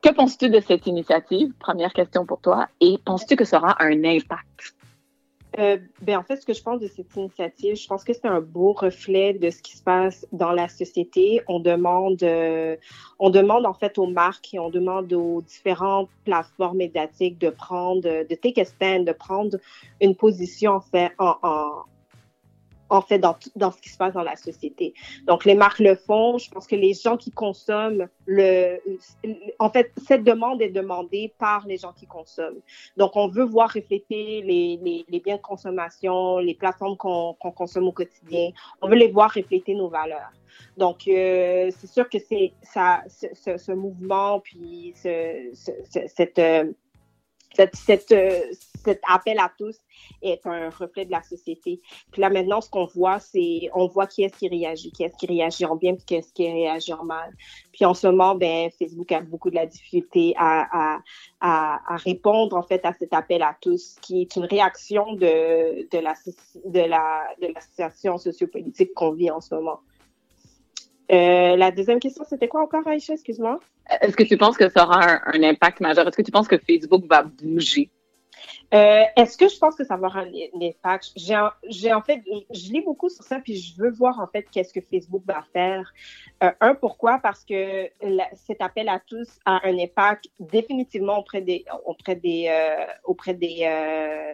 que 0.02 0.12
penses-tu 0.12 0.50
de 0.50 0.60
cette 0.60 0.86
initiative? 0.86 1.50
Première 1.58 1.94
question 1.94 2.26
pour 2.26 2.42
toi. 2.42 2.68
Et 2.82 2.98
penses-tu 3.06 3.36
que 3.36 3.46
ça 3.46 3.56
aura 3.56 3.82
un 3.82 4.04
impact? 4.04 4.74
Euh, 5.58 5.76
ben 6.00 6.18
en 6.18 6.22
fait, 6.22 6.36
ce 6.36 6.46
que 6.46 6.54
je 6.54 6.62
pense 6.62 6.80
de 6.80 6.86
cette 6.86 7.14
initiative, 7.14 7.76
je 7.76 7.86
pense 7.86 8.04
que 8.04 8.12
c'est 8.14 8.26
un 8.26 8.40
beau 8.40 8.72
reflet 8.72 9.34
de 9.34 9.50
ce 9.50 9.60
qui 9.60 9.76
se 9.76 9.82
passe 9.82 10.26
dans 10.32 10.52
la 10.52 10.68
société. 10.68 11.42
On 11.46 11.60
demande, 11.60 12.22
euh, 12.22 12.76
on 13.18 13.28
demande 13.28 13.66
en 13.66 13.74
fait 13.74 13.98
aux 13.98 14.06
marques 14.06 14.54
et 14.54 14.58
on 14.58 14.70
demande 14.70 15.12
aux 15.12 15.42
différentes 15.42 16.08
plateformes 16.24 16.78
médiatiques 16.78 17.38
de 17.38 17.50
prendre, 17.50 18.02
de 18.02 18.34
take 18.34 18.60
a 18.62 18.64
stand, 18.64 19.06
de 19.06 19.12
prendre 19.12 19.58
une 20.00 20.16
position 20.16 20.72
en 20.72 20.80
fait 20.80 21.12
en, 21.18 21.36
en, 21.42 21.82
en 22.92 23.00
fait, 23.00 23.18
dans, 23.18 23.36
dans 23.56 23.70
ce 23.70 23.80
qui 23.80 23.88
se 23.88 23.96
passe 23.96 24.12
dans 24.12 24.22
la 24.22 24.36
société. 24.36 24.92
Donc, 25.26 25.46
les 25.46 25.54
marques 25.54 25.78
le 25.78 25.94
font. 25.94 26.36
Je 26.36 26.50
pense 26.50 26.66
que 26.66 26.76
les 26.76 26.92
gens 26.92 27.16
qui 27.16 27.30
consomment 27.30 28.06
le, 28.26 28.78
en 29.58 29.70
fait, 29.70 29.92
cette 30.06 30.24
demande 30.24 30.60
est 30.60 30.68
demandée 30.68 31.32
par 31.38 31.66
les 31.66 31.78
gens 31.78 31.92
qui 31.92 32.06
consomment. 32.06 32.60
Donc, 32.98 33.12
on 33.16 33.28
veut 33.28 33.44
voir 33.44 33.68
refléter 33.68 34.42
les, 34.42 34.78
les, 34.82 35.06
les 35.08 35.20
biens 35.20 35.36
de 35.36 35.40
consommation, 35.40 36.36
les 36.36 36.54
plateformes 36.54 36.98
qu'on 36.98 37.34
consomme 37.34 37.88
au 37.88 37.92
quotidien. 37.92 38.50
On 38.82 38.88
veut 38.88 38.96
les 38.96 39.10
voir 39.10 39.32
refléter 39.32 39.74
nos 39.74 39.88
valeurs. 39.88 40.32
Donc, 40.76 41.08
euh, 41.08 41.70
c'est 41.74 41.86
sûr 41.86 42.08
que 42.10 42.18
c'est 42.18 42.52
ça, 42.62 43.02
ce, 43.08 43.56
ce, 43.56 43.72
mouvement, 43.72 44.40
puis 44.40 44.92
ce, 44.96 45.50
cette, 46.08 46.38
euh, 46.38 46.70
cette, 47.54 47.76
cette, 47.76 48.12
euh, 48.12 48.40
cet 48.84 49.00
appel 49.08 49.38
à 49.38 49.50
tous 49.56 49.76
est 50.22 50.44
un 50.46 50.70
reflet 50.70 51.04
de 51.04 51.10
la 51.10 51.22
société. 51.22 51.80
Puis 52.10 52.20
là, 52.20 52.30
maintenant, 52.30 52.60
ce 52.60 52.68
qu'on 52.68 52.86
voit, 52.86 53.20
c'est, 53.20 53.70
on 53.74 53.86
voit 53.86 54.06
qui 54.06 54.24
est-ce 54.24 54.36
qui 54.36 54.48
réagit, 54.48 54.90
qui 54.90 55.04
est-ce 55.04 55.16
qui 55.16 55.26
réagit 55.26 55.64
en 55.64 55.76
bien, 55.76 55.94
puis 55.94 56.04
qui 56.04 56.14
est-ce 56.16 56.32
qui 56.32 56.50
réagit 56.50 56.92
en 56.92 57.04
mal. 57.04 57.32
Puis 57.72 57.84
en 57.84 57.94
ce 57.94 58.06
moment, 58.08 58.34
ben, 58.34 58.70
Facebook 58.78 59.10
a 59.12 59.20
beaucoup 59.20 59.50
de 59.50 59.54
la 59.54 59.66
difficulté 59.66 60.34
à, 60.36 60.96
à, 60.96 61.00
à, 61.40 61.94
à 61.94 61.96
répondre, 61.96 62.56
en 62.56 62.62
fait, 62.62 62.84
à 62.84 62.92
cet 62.92 63.12
appel 63.12 63.42
à 63.42 63.56
tous, 63.60 63.96
qui 64.02 64.22
est 64.22 64.36
une 64.36 64.44
réaction 64.44 65.12
de, 65.14 65.88
de 65.88 65.98
la, 65.98 66.14
de 66.64 66.80
la, 66.80 67.22
de 67.40 67.52
la 67.54 67.60
situation 67.60 68.18
sociopolitique 68.18 68.94
qu'on 68.94 69.12
vit 69.12 69.30
en 69.30 69.40
ce 69.40 69.54
moment. 69.54 69.80
Euh, 71.10 71.56
la 71.56 71.70
deuxième 71.70 72.00
question, 72.00 72.24
c'était 72.28 72.48
quoi 72.48 72.62
encore, 72.62 72.86
Aïcha? 72.86 73.14
Excuse-moi. 73.14 73.60
Est-ce 74.00 74.16
que 74.16 74.22
tu 74.22 74.36
penses 74.36 74.56
que 74.56 74.68
ça 74.68 74.84
aura 74.84 75.02
un, 75.02 75.20
un 75.26 75.42
impact 75.42 75.80
majeur? 75.80 76.06
Est-ce 76.06 76.16
que 76.16 76.22
tu 76.22 76.30
penses 76.30 76.48
que 76.48 76.58
Facebook 76.58 77.04
va 77.06 77.22
bouger? 77.22 77.90
Euh, 78.74 79.02
Est-ce 79.16 79.36
que 79.36 79.48
je 79.48 79.58
pense 79.58 79.74
que 79.74 79.84
ça 79.84 79.96
va 79.96 80.06
avoir 80.06 80.16
un, 80.18 80.26
un 80.26 80.66
impact? 80.66 81.12
J'ai 81.16 81.92
en 81.92 82.00
fait, 82.02 82.22
je 82.50 82.72
lis 82.72 82.80
beaucoup 82.80 83.08
sur 83.08 83.24
ça, 83.24 83.40
puis 83.40 83.56
je 83.56 83.80
veux 83.80 83.90
voir 83.90 84.18
en 84.20 84.26
fait 84.26 84.44
qu'est-ce 84.50 84.72
que 84.72 84.80
Facebook 84.80 85.22
va 85.26 85.44
faire. 85.52 85.92
Euh, 86.42 86.50
un, 86.60 86.74
pourquoi? 86.74 87.18
Parce 87.22 87.44
que 87.44 87.88
la, 88.00 88.28
cet 88.34 88.62
appel 88.62 88.88
à 88.88 89.00
tous 89.06 89.38
a 89.44 89.60
un 89.66 89.78
impact 89.78 90.28
définitivement 90.40 91.18
auprès 91.18 91.42
des, 91.42 91.64
auprès 91.84 92.16
des, 92.16 92.46
euh, 92.48 92.86
auprès 93.04 93.34
des, 93.34 93.68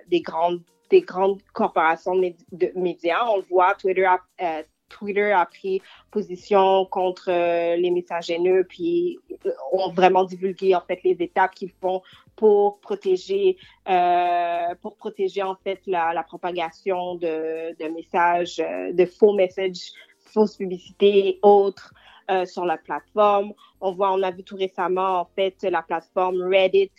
des 0.07 0.21
grandes 0.21 0.63
des 0.91 1.03
grandes 1.03 1.43
corporations 1.53 2.15
de 2.17 2.73
médias. 2.75 3.27
On 3.29 3.37
le 3.37 3.43
voit, 3.43 3.75
Twitter 3.75 4.07
a, 4.07 4.19
Twitter 4.89 5.33
a 5.33 5.47
pris 5.47 5.83
position 6.11 6.87
contre 6.87 7.31
euh, 7.31 7.77
les 7.77 7.91
messages 7.91 8.31
haineux, 8.31 8.65
puis 8.69 9.19
euh, 9.47 9.51
ont 9.73 9.91
vraiment 9.91 10.25
divulgué 10.25 10.75
en 10.75 10.81
fait 10.81 11.01
les 11.05 11.17
étapes 11.21 11.55
qu'ils 11.55 11.73
font 11.81 12.03
pour 12.37 12.81
protéger, 12.81 13.57
euh, 13.89 14.75
pour 14.83 14.97
protéger 14.97 15.43
en 15.43 15.57
fait 15.57 15.81
la, 15.87 16.23
propagation 16.23 17.17
de, 17.17 17.75
messages, 17.93 18.57
de 18.59 19.05
faux 19.07 19.35
messages, 19.35 19.93
fausses 20.21 20.57
publicités, 20.57 21.39
autres. 21.43 21.93
Euh, 22.31 22.45
sur 22.45 22.67
la 22.67 22.77
plateforme. 22.77 23.55
On 23.81 23.93
voit, 23.93 24.13
on 24.13 24.23
a 24.23 24.31
vu 24.31 24.43
tout 24.43 24.57
récemment, 24.57 25.21
en 25.21 25.25
fait, 25.35 25.55
la 25.63 25.81
plateforme 25.81 26.43
Reddit 26.43 26.91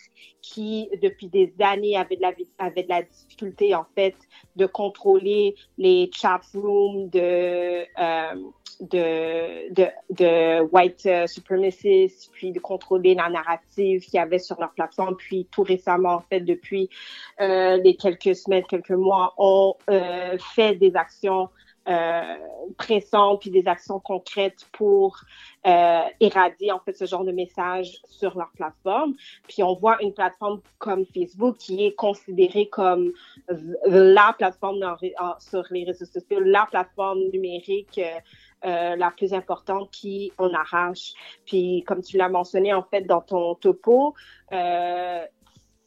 qui, 0.42 0.88
depuis 1.00 1.28
des 1.28 1.54
années, 1.60 1.96
avait 1.96 2.16
de 2.16 2.88
la, 2.88 3.02
difficulté, 3.02 3.72
en 3.72 3.86
fait, 3.94 4.16
de 4.56 4.66
contrôler 4.66 5.54
les 5.78 6.10
chat 6.12 6.40
rooms 6.52 7.10
de, 7.10 7.84
euh, 8.00 8.50
de, 8.80 10.62
white 10.72 11.04
uh, 11.04 11.28
supremacists, 11.28 12.32
puis 12.32 12.50
de 12.50 12.58
contrôler 12.58 13.14
la 13.14 13.28
narrative 13.28 14.00
qu'il 14.00 14.14
y 14.14 14.18
avait 14.18 14.40
sur 14.40 14.58
leur 14.58 14.72
plateforme. 14.72 15.14
Puis 15.16 15.46
tout 15.52 15.62
récemment, 15.62 16.14
en 16.14 16.22
fait, 16.22 16.40
depuis 16.40 16.90
euh, 17.40 17.76
les 17.76 17.94
quelques 17.94 18.34
semaines, 18.34 18.64
quelques 18.64 18.90
mois, 18.90 19.32
on 19.38 19.74
euh, 19.90 20.36
fait 20.56 20.74
des 20.74 20.96
actions 20.96 21.50
euh, 21.88 22.36
pressantes 22.76 23.40
puis 23.40 23.50
des 23.50 23.66
actions 23.66 24.00
concrètes 24.00 24.66
pour 24.72 25.18
euh, 25.66 26.02
éradier 26.20 26.72
en 26.72 26.78
fait 26.80 26.92
ce 26.92 27.04
genre 27.06 27.24
de 27.24 27.32
messages 27.32 28.00
sur 28.04 28.36
leur 28.36 28.50
plateforme. 28.50 29.14
Puis 29.48 29.62
on 29.62 29.74
voit 29.74 30.02
une 30.02 30.12
plateforme 30.12 30.60
comme 30.78 31.04
Facebook 31.06 31.56
qui 31.58 31.86
est 31.86 31.94
considérée 31.94 32.68
comme 32.68 33.12
la 33.86 34.34
plateforme 34.36 34.96
sur 35.38 35.64
les 35.70 35.84
réseaux 35.84 36.06
sociaux, 36.06 36.40
la 36.40 36.66
plateforme 36.70 37.20
numérique. 37.32 37.98
Euh, 37.98 38.20
euh, 38.66 38.94
la 38.94 39.10
plus 39.10 39.32
importante 39.32 39.90
qui 39.90 40.32
on 40.36 40.52
arrache. 40.52 41.14
Puis 41.46 41.82
comme 41.86 42.02
tu 42.02 42.18
l'as 42.18 42.28
mentionné 42.28 42.74
en 42.74 42.82
fait 42.82 43.00
dans 43.02 43.22
ton 43.22 43.54
topo, 43.54 44.14
euh, 44.52 45.24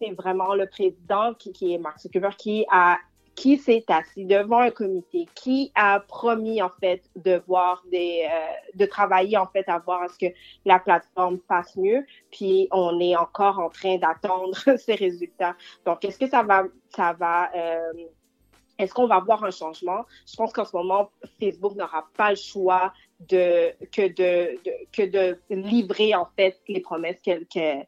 c'est 0.02 0.10
vraiment 0.14 0.56
le 0.56 0.66
président 0.66 1.36
qui, 1.36 1.52
qui 1.52 1.76
est 1.76 1.78
Mark 1.78 2.00
Zuckerberg 2.00 2.36
qui 2.36 2.66
a 2.72 2.98
qui 3.36 3.58
s'est 3.58 3.86
assis 3.88 4.26
devant 4.26 4.60
un 4.60 4.72
comité, 4.72 5.28
qui 5.36 5.72
a 5.76 6.00
promis 6.00 6.62
en 6.62 6.70
fait 6.80 7.02
de 7.16 7.42
voir 7.48 7.84
des, 7.92 8.28
euh, 8.32 8.78
de 8.78 8.86
travailler 8.86 9.38
en 9.38 9.48
fait 9.48 9.68
à 9.68 9.80
voir 9.80 10.04
à 10.04 10.08
ce 10.08 10.18
que 10.18 10.34
la 10.66 10.80
plateforme 10.80 11.40
fasse 11.48 11.76
mieux. 11.76 12.06
Puis 12.32 12.68
on 12.72 13.00
est 13.00 13.16
encore 13.16 13.60
en 13.60 13.70
train 13.70 13.98
d'attendre 13.98 14.58
ces 14.78 14.96
résultats. 14.96 15.56
Donc 15.86 16.06
est-ce 16.06 16.20
que 16.20 16.28
ça 16.28 16.44
va, 16.44 16.64
ça 16.96 17.14
va, 17.14 17.50
euh, 17.56 17.94
est-ce 18.78 18.94
qu'on 18.94 19.08
va 19.08 19.20
voir 19.20 19.44
un 19.44 19.52
changement? 19.52 20.06
Je 20.28 20.36
pense 20.36 20.54
qu'en 20.54 20.66
ce 20.66 20.76
moment 20.76 21.10
Facebook 21.40 21.76
n'aura 21.76 22.08
pas 22.16 22.32
le 22.32 22.36
choix 22.36 22.94
de 23.30 23.72
que 23.92 24.08
de, 24.14 24.60
que 24.92 25.04
de 25.04 25.40
livrer 25.50 26.14
en 26.14 26.28
fait 26.36 26.60
les 26.68 26.82
promesses 26.82 27.22
qu'elle 27.22 27.46
qu'elle 27.46 27.88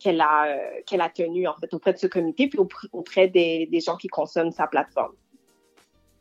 qu'elle 0.00 0.20
a, 0.20 0.46
euh, 0.46 0.58
qu'elle 0.86 1.00
a 1.00 1.10
en 1.48 1.54
fait 1.60 1.72
auprès 1.72 1.92
de 1.92 1.98
ce 1.98 2.06
comité 2.06 2.48
puis 2.48 2.58
auprès 2.92 3.28
des, 3.28 3.68
des 3.70 3.80
gens 3.80 3.96
qui 3.96 4.08
consomment 4.08 4.50
sa 4.50 4.66
plateforme. 4.66 5.12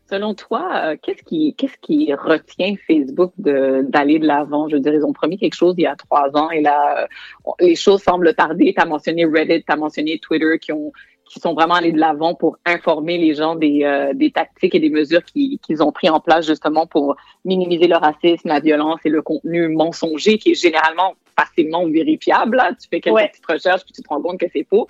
Selon 0.10 0.34
toi, 0.34 0.72
euh, 0.74 0.98
qu'est-ce 1.02 1.22
qui, 1.22 1.54
qu'est-ce 1.56 1.78
qui 1.82 2.12
retient 2.16 2.74
Facebook 2.88 3.32
d'aller 3.38 4.18
de 4.18 4.26
l'avant? 4.26 4.68
Je 4.68 4.76
veux 4.76 4.82
dire, 4.82 4.94
ils 4.94 5.06
ont 5.06 5.14
promis 5.14 5.38
quelque 5.38 5.54
chose 5.54 5.76
il 5.78 5.84
y 5.84 5.88
a 5.88 5.96
trois 5.96 6.36
ans 6.36 6.50
et 6.50 6.62
là, 6.62 7.04
euh, 7.04 7.52
les 7.60 7.76
choses 7.76 8.02
semblent 8.02 8.34
tarder. 8.34 8.74
Tu 8.76 8.82
as 8.82 8.86
mentionné 8.86 9.26
Reddit, 9.26 9.64
tu 9.64 9.72
as 9.72 9.76
mentionné 9.76 10.18
Twitter 10.18 10.58
qui 10.60 10.72
ont, 10.72 10.92
qui 11.30 11.40
sont 11.40 11.54
vraiment 11.54 11.76
allés 11.76 11.92
de 11.92 12.00
l'avant 12.00 12.34
pour 12.34 12.58
informer 12.66 13.18
les 13.18 13.36
gens 13.36 13.56
des, 13.56 13.84
euh, 13.84 14.14
des 14.14 14.32
tactiques 14.32 14.74
et 14.74 14.80
des 14.80 14.90
mesures 14.90 15.24
qu'ils 15.24 15.84
ont 15.84 15.92
pris 15.92 16.10
en 16.10 16.20
place 16.20 16.48
justement 16.48 16.88
pour 16.88 17.16
minimiser 17.46 17.88
le 17.88 17.96
racisme, 17.96 18.50
la 18.50 18.60
violence 18.60 19.00
et 19.06 19.10
le 19.10 19.22
contenu 19.22 19.70
mensonger 19.70 20.40
qui 20.40 20.52
est 20.52 20.62
généralement 20.62 21.16
facilement 21.38 21.88
vérifiable. 21.88 22.58
Là. 22.58 22.72
Tu 22.74 22.88
fais 22.90 23.00
quelques 23.00 23.16
ouais. 23.16 23.30
petites 23.30 23.46
recherches 23.46 23.84
puis 23.84 23.94
tu 23.94 24.02
te 24.02 24.10
rends 24.10 24.22
compte 24.22 24.40
que 24.40 24.48
c'est 24.52 24.66
faux. 24.68 24.88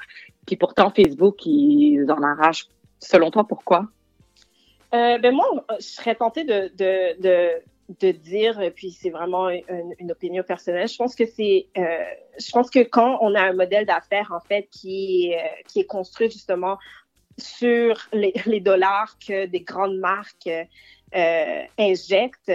Puis 0.48 0.56
pourtant, 0.56 0.90
Facebook, 0.90 1.46
ils 1.46 2.06
en 2.10 2.24
arrachent. 2.24 2.68
Selon 3.00 3.30
toi, 3.32 3.46
pourquoi? 3.48 3.88
Euh, 4.94 5.18
ben 5.20 5.36
moi, 5.36 5.46
je 5.80 5.86
serais 5.86 6.16
tentée 6.16 6.44
de, 6.44 6.72
de, 6.76 7.22
de, 7.22 7.50
de 8.02 8.12
dire, 8.12 8.62
puis 8.76 8.92
c'est 8.92 9.10
vraiment 9.10 9.50
une, 9.50 9.96
une, 10.00 10.12
opinion 10.12 10.44
personnelle, 10.44 10.88
je 10.88 10.96
pense 10.96 11.16
que 11.16 11.26
c'est, 11.26 11.68
euh, 11.78 12.04
je 12.40 12.52
pense 12.52 12.70
que 12.70 12.80
quand 12.80 13.18
on 13.22 13.34
a 13.34 13.42
un 13.42 13.54
modèle 13.54 13.86
d'affaires, 13.86 14.32
en 14.32 14.40
fait, 14.40 14.68
qui, 14.72 15.34
euh, 15.34 15.40
qui 15.68 15.80
est 15.80 15.86
construit 15.86 16.30
justement 16.30 16.78
sur 17.38 17.98
les, 18.14 18.34
les, 18.46 18.60
dollars 18.60 19.18
que 19.26 19.48
des 19.48 19.62
grandes 19.62 19.98
marques 19.98 20.50
euh, 21.16 21.64
injectent, 21.80 22.52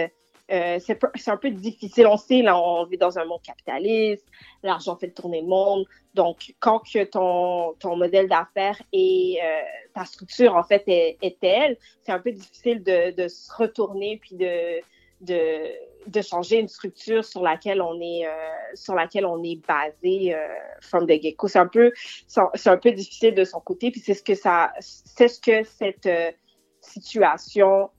euh, 0.51 0.79
c'est 0.79 1.31
un 1.31 1.37
peu 1.37 1.49
difficile. 1.49 2.05
On 2.07 2.17
sait, 2.17 2.41
là, 2.41 2.59
on 2.59 2.85
vit 2.85 2.97
dans 2.97 3.17
un 3.17 3.25
monde 3.25 3.41
capitaliste, 3.41 4.25
l'argent 4.63 4.95
fait 4.95 5.09
tourner 5.09 5.41
le 5.41 5.47
monde. 5.47 5.85
Donc, 6.13 6.53
quand 6.59 6.79
que 6.79 7.03
ton, 7.03 7.73
ton 7.79 7.95
modèle 7.95 8.27
d'affaires 8.27 8.81
et 8.93 9.39
euh, 9.43 9.61
ta 9.93 10.05
structure, 10.05 10.55
en 10.55 10.63
fait, 10.63 10.83
est, 10.87 11.17
est 11.21 11.39
telle, 11.39 11.77
c'est 12.03 12.11
un 12.11 12.19
peu 12.19 12.31
difficile 12.31 12.83
de, 12.83 13.11
de 13.11 13.27
se 13.27 13.51
retourner 13.53 14.17
puis 14.17 14.35
de, 14.35 14.81
de, 15.25 16.21
changer 16.21 16.59
une 16.59 16.67
structure 16.67 17.25
sur 17.25 17.41
laquelle 17.41 17.81
on 17.81 17.99
est, 17.99 18.25
euh, 18.25 18.31
sur 18.73 18.95
laquelle 18.95 19.25
on 19.25 19.43
est 19.43 19.59
basé 19.67 20.33
euh, 20.33 20.39
from 20.81 21.05
the 21.05 21.21
get-go. 21.21 21.47
C'est 21.47 21.59
un 21.59 21.67
peu, 21.67 21.91
c'est 22.27 22.69
un 22.69 22.77
peu 22.77 22.91
difficile 22.91 23.33
de 23.33 23.43
son 23.43 23.59
côté. 23.59 23.91
Puis 23.91 24.01
c'est 24.01 24.13
ce 24.13 24.23
que 24.23 24.35
ça, 24.35 24.71
c'est 24.79 25.27
ce 25.27 25.39
que 25.39 25.63
cette 25.63 26.05
euh, 26.05 26.31
situation 26.81 27.89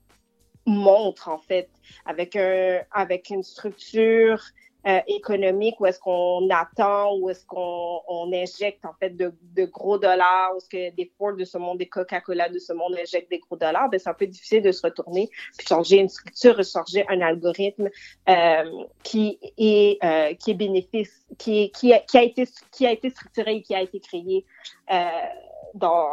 montre 0.65 1.29
en 1.29 1.37
fait 1.37 1.69
avec 2.05 2.35
un 2.35 2.81
avec 2.91 3.29
une 3.29 3.43
structure 3.43 4.41
euh, 4.87 4.99
économique 5.07 5.79
où 5.79 5.85
est-ce 5.85 5.99
qu'on 5.99 6.49
attend 6.49 7.15
où 7.17 7.29
est-ce 7.29 7.45
qu'on 7.45 8.01
on 8.07 8.31
injecte 8.33 8.85
en 8.85 8.93
fait 8.99 9.15
de, 9.15 9.33
gros 9.65 9.97
dollars 9.97 10.53
où 10.53 10.57
est-ce 10.57 10.69
que 10.69 10.95
des 10.95 11.11
Ford 11.17 11.33
de 11.33 11.45
ce 11.45 11.57
monde 11.57 11.79
des 11.79 11.87
Coca-Cola 11.87 12.49
de 12.49 12.59
ce 12.59 12.73
monde 12.73 12.95
injectent 12.97 13.29
des 13.29 13.39
gros 13.39 13.57
dollars 13.57 13.89
ben 13.89 13.99
c'est 13.99 14.09
un 14.09 14.13
peu 14.13 14.27
difficile 14.27 14.61
de 14.61 14.71
se 14.71 14.81
retourner 14.81 15.29
puis 15.57 15.67
changer 15.67 15.97
une 15.97 16.09
structure 16.09 16.63
changer 16.63 17.05
un 17.09 17.21
algorithme 17.21 17.89
euh, 18.29 18.83
qui 19.03 19.39
est 19.57 19.97
euh, 20.03 20.33
qui 20.35 20.51
est 20.51 20.55
bénéfice 20.55 21.25
qui 21.37 21.71
qui 21.71 21.93
a, 21.93 21.99
qui 21.99 22.17
a 22.17 22.23
été 22.23 22.47
qui 22.71 22.85
a 22.85 22.91
été 22.91 23.09
structuré 23.09 23.55
et 23.55 23.61
qui 23.61 23.75
a 23.75 23.81
été 23.81 23.99
créé 23.99 24.45
dans 25.73 26.07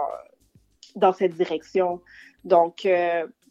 dans 0.97 1.13
cette 1.13 1.35
direction. 1.35 2.01
Donc, 2.45 2.87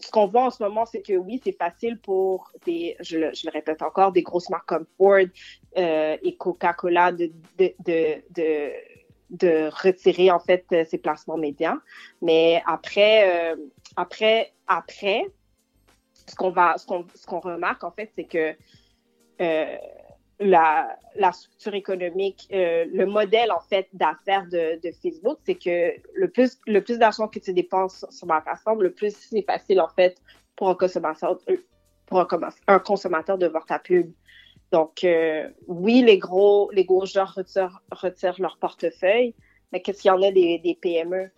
ce 0.04 0.12
qu'on 0.12 0.28
voit 0.28 0.46
en 0.46 0.52
ce 0.52 0.62
moment, 0.62 0.86
c'est 0.86 1.02
que 1.02 1.14
oui, 1.14 1.40
c'est 1.44 1.58
facile 1.58 1.98
pour 1.98 2.52
des, 2.66 2.98
je 3.00 3.18
le, 3.18 3.34
je 3.34 3.46
le, 3.46 3.52
répète 3.52 3.82
encore, 3.82 4.12
des 4.12 4.22
grosses 4.22 4.50
marques 4.50 4.68
comme 4.68 4.86
Ford 4.98 5.18
euh, 5.78 6.18
et 6.22 6.36
Coca-Cola 6.36 7.12
de, 7.12 7.32
de, 7.58 7.74
de, 7.86 8.72
de, 9.30 9.70
retirer 9.84 10.30
en 10.30 10.40
fait 10.40 10.66
ces 10.90 10.98
placements 10.98 11.38
médias. 11.38 11.78
Mais 12.22 12.62
après, 12.66 13.54
euh, 13.54 13.56
après, 13.96 14.52
après, 14.68 15.26
ce 16.28 16.36
qu'on 16.36 16.52
va, 16.52 16.78
ce 16.78 16.86
qu'on, 16.86 17.06
ce 17.16 17.26
qu'on 17.26 17.40
remarque 17.40 17.84
en 17.84 17.92
fait, 17.92 18.12
c'est 18.16 18.26
que 18.26 18.56
euh, 19.42 19.78
la, 20.40 20.98
structure 21.32 21.76
économique, 21.76 22.48
euh, 22.52 22.86
le 22.92 23.06
modèle 23.06 23.52
en 23.52 23.60
fait 23.60 23.88
d'affaires 23.94 24.48
de, 24.48 24.80
Facebook, 25.02 25.40
c'est 25.46 25.56
que 25.56 25.94
le 26.14 26.30
plus, 26.30 26.60
le 26.68 26.82
plus 26.82 26.98
d'argent 26.98 27.28
que 27.28 27.40
tu 27.40 27.54
dépenses 27.54 28.06
sur 28.10 28.28
ma 28.28 28.42
plateforme, 28.42 28.82
le 28.82 28.92
plus 28.92 29.16
c'est 29.16 29.44
facile 29.44 29.80
en 29.82 29.90
fait 29.90 30.18
pour 30.56 30.70
un 30.70 30.76
consommateur, 30.76 31.40
pour 32.06 32.20
un, 32.68 32.80
consommateur 32.80 33.38
de 33.38 33.48
voir 33.48 33.66
ta 33.66 33.80
pub. 33.80 34.12
Donc 34.72 35.04
euh, 35.04 35.50
oui, 35.68 36.02
les 36.02 36.18
gros, 36.18 36.72
les 36.72 36.84
gros 36.84 37.06
joueurs 37.06 37.34
retirent, 37.36 37.82
retirent 37.92 38.40
leur 38.40 38.58
portefeuille, 38.58 39.36
mais 39.72 39.82
qu'est-ce 39.82 40.02
qu'il 40.02 40.10
y 40.10 40.12
en 40.12 40.22
a 40.22 40.32
des, 40.32 40.78
PME? 40.82 41.30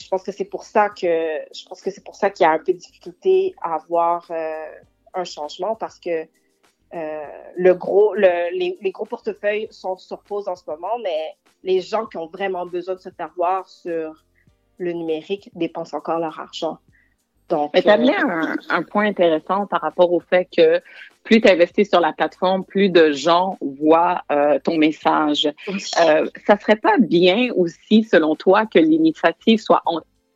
Je 0.00 0.08
pense 0.08 0.24
que 0.24 0.32
c'est 0.32 0.44
pour 0.44 0.64
ça 0.64 0.90
que 0.90 1.06
je 1.06 1.66
pense 1.66 1.80
que 1.80 1.90
c'est 1.90 2.04
pour 2.04 2.16
ça 2.16 2.30
qu'il 2.30 2.44
y 2.44 2.46
a 2.46 2.52
un 2.52 2.58
peu 2.58 2.72
de 2.72 2.78
difficulté 2.78 3.54
à 3.62 3.74
avoir 3.74 4.26
euh, 4.30 4.66
un 5.14 5.24
changement 5.24 5.76
parce 5.76 5.98
que 6.00 6.26
euh, 6.94 7.24
le 7.56 7.74
gros, 7.74 8.14
le, 8.14 8.56
les, 8.56 8.78
les, 8.80 8.90
gros 8.90 9.06
portefeuilles 9.06 9.66
sont 9.70 9.96
sur 9.96 10.22
pause 10.22 10.48
en 10.48 10.56
ce 10.56 10.62
moment, 10.66 10.96
mais 11.02 11.34
les 11.62 11.80
gens 11.80 12.06
qui 12.06 12.16
ont 12.18 12.26
vraiment 12.26 12.66
besoin 12.66 12.94
de 12.94 13.00
se 13.00 13.10
faire 13.10 13.30
voir 13.36 13.68
sur 13.68 14.24
le 14.78 14.92
numérique 14.92 15.50
dépensent 15.54 15.96
encore 15.96 16.18
leur 16.18 16.38
argent. 16.38 16.78
Donc, 17.48 17.72
Mais 17.74 17.82
tu 17.82 17.90
amené 17.90 18.16
un, 18.16 18.56
un, 18.70 18.82
point 18.82 19.06
intéressant 19.06 19.66
par 19.66 19.82
rapport 19.82 20.12
au 20.12 20.20
fait 20.20 20.48
que 20.56 20.80
plus 21.24 21.40
tu 21.40 21.48
investis 21.48 21.88
sur 21.88 22.00
la 22.00 22.12
plateforme, 22.12 22.64
plus 22.64 22.88
de 22.88 23.12
gens 23.12 23.58
voient 23.60 24.22
euh, 24.32 24.58
ton 24.62 24.76
message. 24.76 25.52
Euh, 25.68 26.26
ça 26.46 26.58
serait 26.58 26.76
pas 26.76 26.96
bien 26.98 27.50
aussi, 27.54 28.04
selon 28.04 28.34
toi, 28.34 28.66
que 28.66 28.78
l'initiative 28.78 29.58
soit 29.58 29.82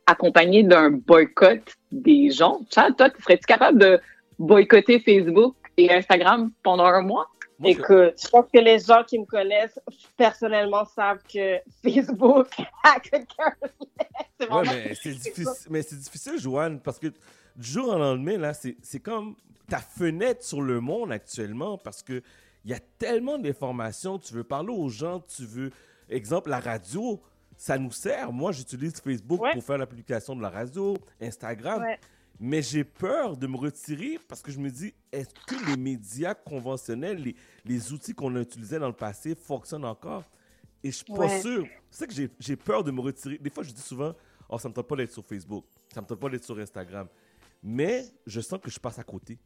accompagnée 0.05 0.63
d'un 0.63 0.91
boycott 0.91 1.61
des 1.91 2.29
gens? 2.31 2.59
toi, 2.71 2.89
serais-tu 3.19 3.45
capable 3.47 3.79
de 3.79 3.99
boycotter 4.37 4.99
Facebook? 4.99 5.55
Instagram 5.87 6.51
pendant 6.63 6.85
un 6.85 7.01
mois? 7.01 7.29
Écoute, 7.63 8.13
je 8.21 8.27
pense 8.29 8.45
que 8.51 8.59
les 8.59 8.79
gens 8.79 9.03
qui 9.03 9.19
me 9.19 9.25
connaissent 9.25 9.79
personnellement 10.15 10.85
savent 10.85 11.21
que 11.31 11.59
Facebook 11.83 12.47
a 12.83 12.99
quelqu'un. 12.99 13.53
Ouais, 14.49 14.63
mais 14.63 14.95
c'est 14.95 15.11
difficile, 15.11 15.69
mais 15.69 15.81
c'est 15.81 15.97
difficile, 15.97 16.39
Joanne, 16.39 16.79
parce 16.79 16.97
que 16.97 17.07
du 17.07 17.69
jour 17.69 17.89
au 17.89 17.97
lendemain, 17.97 18.37
là, 18.37 18.53
c'est 18.53 18.99
comme 18.99 19.35
ta 19.67 19.79
fenêtre 19.79 20.43
sur 20.43 20.61
le 20.61 20.79
monde 20.79 21.11
actuellement, 21.11 21.77
parce 21.77 22.01
que 22.01 22.21
il 22.65 22.71
y 22.71 22.73
a 22.73 22.79
tellement 22.97 23.37
d'informations, 23.37 24.17
tu 24.19 24.33
veux 24.33 24.43
parler 24.43 24.73
aux 24.73 24.89
gens, 24.89 25.21
tu 25.21 25.43
veux, 25.45 25.71
exemple, 26.09 26.49
la 26.49 26.59
radio, 26.59 27.21
ça 27.57 27.77
nous 27.77 27.91
sert. 27.91 28.31
Moi, 28.31 28.51
j'utilise 28.51 28.99
Facebook 29.01 29.41
pour 29.53 29.63
faire 29.63 29.77
la 29.77 29.85
publication 29.85 30.35
de 30.35 30.41
la 30.41 30.49
radio, 30.49 30.97
Instagram. 31.21 31.83
Mais 32.39 32.61
j'ai 32.61 32.85
peur 32.85 33.35
de 33.35 33.47
me 33.47 33.57
retirer 33.57 34.17
parce 34.27 34.41
que 34.41 34.51
je 34.51 34.59
me 34.59 34.69
dis, 34.69 34.93
est-ce 35.11 35.33
que 35.45 35.69
les 35.69 35.75
médias 35.75 36.33
conventionnels, 36.33 37.21
les, 37.21 37.35
les 37.65 37.91
outils 37.91 38.13
qu'on 38.13 38.33
a 38.35 38.41
utilisés 38.41 38.79
dans 38.79 38.87
le 38.87 38.93
passé 38.93 39.35
fonctionnent 39.35 39.85
encore? 39.85 40.23
Et 40.81 40.91
je 40.91 40.97
suis 40.97 41.13
pas 41.13 41.41
sûr. 41.41 41.67
C'est 41.91 42.07
que 42.07 42.13
j'ai 42.39 42.55
peur 42.55 42.83
de 42.83 42.91
me 42.91 43.01
retirer. 43.01 43.37
Des 43.37 43.49
fois, 43.49 43.63
je 43.63 43.71
dis 43.71 43.81
souvent, 43.81 44.13
oh, 44.47 44.57
ça 44.57 44.69
me 44.69 44.73
tente 44.73 44.87
pas 44.87 44.95
d'être 44.95 45.11
sur 45.11 45.25
Facebook, 45.25 45.65
ça 45.93 46.01
me 46.01 46.07
tente 46.07 46.19
pas 46.19 46.29
d'être 46.29 46.45
sur 46.45 46.57
Instagram. 46.57 47.07
Mais 47.61 48.05
je 48.25 48.39
sens 48.39 48.59
que 48.61 48.71
je 48.71 48.79
passe 48.79 48.97
à 48.99 49.03
côté. 49.03 49.37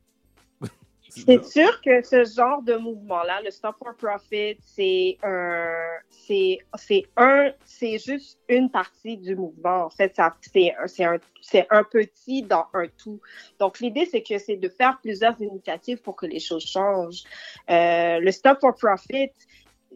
C'est 1.15 1.45
sûr 1.45 1.79
que 1.81 2.01
ce 2.01 2.25
genre 2.25 2.61
de 2.63 2.75
mouvement-là, 2.75 3.41
le 3.43 3.51
Stop 3.51 3.75
for 3.77 3.95
Profit, 3.95 4.57
c'est 4.65 5.17
un, 5.21 5.87
c'est, 6.09 6.57
c'est 6.75 7.03
un, 7.17 7.51
c'est 7.65 7.99
juste 7.99 8.39
une 8.49 8.71
partie 8.71 9.17
du 9.17 9.35
mouvement. 9.35 9.85
En 9.85 9.89
fait, 9.91 10.15
ça, 10.15 10.35
c'est, 10.41 10.73
c'est 10.87 11.03
un, 11.03 11.17
c'est 11.41 11.67
un 11.69 11.83
petit 11.83 12.41
dans 12.41 12.65
un 12.73 12.87
tout. 12.97 13.21
Donc, 13.59 13.79
l'idée, 13.79 14.07
c'est 14.09 14.23
que 14.23 14.39
c'est 14.39 14.57
de 14.57 14.69
faire 14.69 14.97
plusieurs 15.01 15.39
initiatives 15.39 16.01
pour 16.01 16.15
que 16.15 16.25
les 16.25 16.39
choses 16.39 16.65
changent. 16.65 17.23
Euh, 17.69 18.19
le 18.19 18.31
Stop 18.31 18.59
for 18.59 18.73
Profit, 18.75 19.31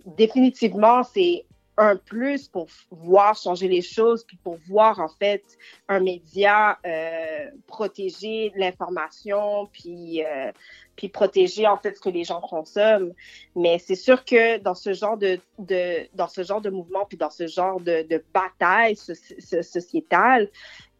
définitivement, 0.06 1.04
c'est 1.04 1.46
un 1.78 1.96
plus 1.96 2.48
pour 2.48 2.68
voir 2.90 3.36
changer 3.36 3.68
les 3.68 3.82
choses, 3.82 4.24
puis 4.24 4.38
pour 4.44 4.58
voir 4.68 5.00
en 5.00 5.10
fait 5.10 5.44
un 5.88 6.00
média 6.00 6.80
euh, 6.86 7.46
protéger 7.68 8.52
l'information, 8.56 9.68
puis 9.72 10.24
euh, 10.26 10.52
puis 10.98 11.08
protéger 11.08 11.68
en 11.68 11.78
fait 11.78 11.96
ce 11.96 12.02
que 12.02 12.10
les 12.10 12.26
gens 12.26 12.42
consomment. 12.42 13.14
Mais 13.56 13.80
c'est 13.80 13.96
sûr 13.96 14.26
que 14.26 14.58
dans 14.58 14.76
ce 14.76 14.92
genre 14.92 15.16
de, 15.16 15.40
de 15.60 16.08
dans 16.16 16.28
ce 16.28 16.44
genre 16.44 16.60
de 16.60 16.70
mouvement, 16.70 17.06
puis 17.06 17.18
dans 17.18 17.30
ce 17.30 17.48
genre 17.48 17.80
de, 17.80 18.06
de 18.10 18.22
bataille 18.34 18.98
sociétale, 18.98 20.50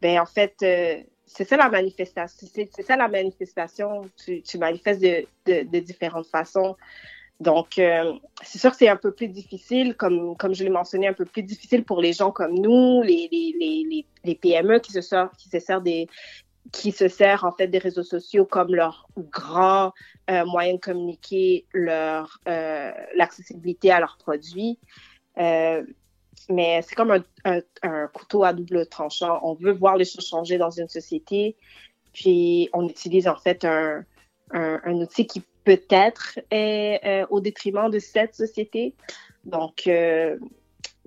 ben 0.00 0.20
en 0.20 0.26
fait 0.26 0.54
euh, 0.62 1.02
c'est 1.26 1.44
ça 1.44 1.56
la 1.56 1.68
manifestation. 1.68 2.48
C'est 2.54 2.82
ça 2.82 2.96
la 2.96 3.08
manifestation. 3.08 4.08
Tu, 4.24 4.40
tu 4.40 4.56
manifestes 4.56 5.02
de, 5.02 5.26
de, 5.46 5.78
différentes 5.80 6.26
façons. 6.26 6.76
Donc, 7.40 7.78
euh, 7.78 8.14
c'est 8.42 8.58
sûr 8.58 8.70
que 8.70 8.76
c'est 8.76 8.88
un 8.88 8.96
peu 8.96 9.12
plus 9.12 9.28
difficile, 9.28 9.94
comme, 9.94 10.36
comme 10.36 10.54
je 10.54 10.64
l'ai 10.64 10.70
mentionné, 10.70 11.06
un 11.06 11.12
peu 11.12 11.24
plus 11.24 11.42
difficile 11.42 11.84
pour 11.84 12.00
les 12.00 12.12
gens 12.12 12.32
comme 12.32 12.54
nous, 12.54 13.02
les, 13.02 13.28
les, 13.30 13.54
les, 13.60 14.06
les 14.24 14.34
PME 14.34 14.80
qui 14.80 14.90
se 14.90 14.98
qui 15.36 15.48
se 15.48 15.58
servent 15.60 15.84
des, 15.84 16.08
qui 16.72 16.92
se 16.92 17.08
servent 17.08 17.44
en 17.44 17.52
fait 17.52 17.68
des 17.68 17.78
réseaux 17.78 18.02
sociaux 18.02 18.44
comme 18.44 18.74
leur 18.74 19.08
grand 19.16 19.92
euh, 20.30 20.44
moyen 20.44 20.74
de 20.74 20.78
communiquer 20.78 21.66
leur 21.72 22.40
euh, 22.48 22.92
l'accessibilité 23.16 23.90
à 23.90 24.00
leurs 24.00 24.18
produits. 24.18 24.78
Euh, 25.38 25.82
mais 26.50 26.82
c'est 26.82 26.94
comme 26.94 27.22
un, 27.44 28.06
couteau 28.08 28.44
à 28.44 28.52
double 28.52 28.86
tranchant. 28.86 29.40
On 29.42 29.54
veut 29.54 29.72
voir 29.72 29.96
les 29.96 30.04
choses 30.04 30.26
changer 30.26 30.56
dans 30.56 30.70
une 30.70 30.88
société, 30.88 31.56
puis 32.12 32.68
on 32.72 32.88
utilise 32.88 33.28
en 33.28 33.36
fait 33.36 33.64
un, 33.64 34.04
un 34.52 34.94
outil 34.94 35.26
qui 35.26 35.42
peut-être 35.68 36.38
euh, 36.54 37.26
au 37.28 37.40
détriment 37.40 37.90
de 37.90 37.98
cette 37.98 38.34
société. 38.34 38.94
Donc, 39.44 39.88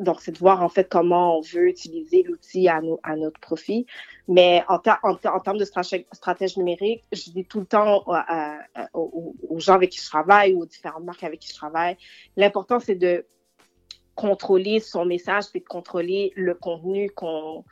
donc 0.02 0.22
c'est 0.22 0.32
de 0.32 0.38
voir 0.38 0.62
en 0.62 0.70
fait 0.70 0.90
comment 0.90 1.38
on 1.38 1.42
veut 1.42 1.68
utiliser 1.68 2.24
l'outil 2.24 2.68
à, 2.68 2.82
à 3.04 3.16
notre 3.16 3.40
profit. 3.40 3.86
Mais 4.28 4.64
en, 4.68 4.80
termes 4.80 5.58
de 5.58 5.66
stratège, 5.66 6.58
numérique, 6.58 7.04
je 7.12 7.32
dis 7.32 7.46
tout 7.46 7.60
le 7.60 7.66
temps 7.66 8.04
aux, 8.94 9.36
aux, 9.50 9.60
gens 9.60 9.76
avec 9.76 9.92
qui 9.92 10.00
je 10.00 10.08
travaille 10.08 10.54
ou 10.54 10.62
aux 10.62 10.66
différentes 10.66 11.04
marques 11.04 11.24
avec 11.24 11.40
qui 11.40 11.50
je 11.50 11.56
travaille, 11.56 11.98
l'important 12.38 12.80
c'est 12.80 12.96
de 12.96 13.26
contrôler 14.16 14.80
son 14.80 15.06
message 15.06 15.46
et 15.54 15.60
de 15.60 15.66
contrôler 15.66 16.34
le 16.36 16.54
contenu 16.56 17.10
qu'on 17.12 17.64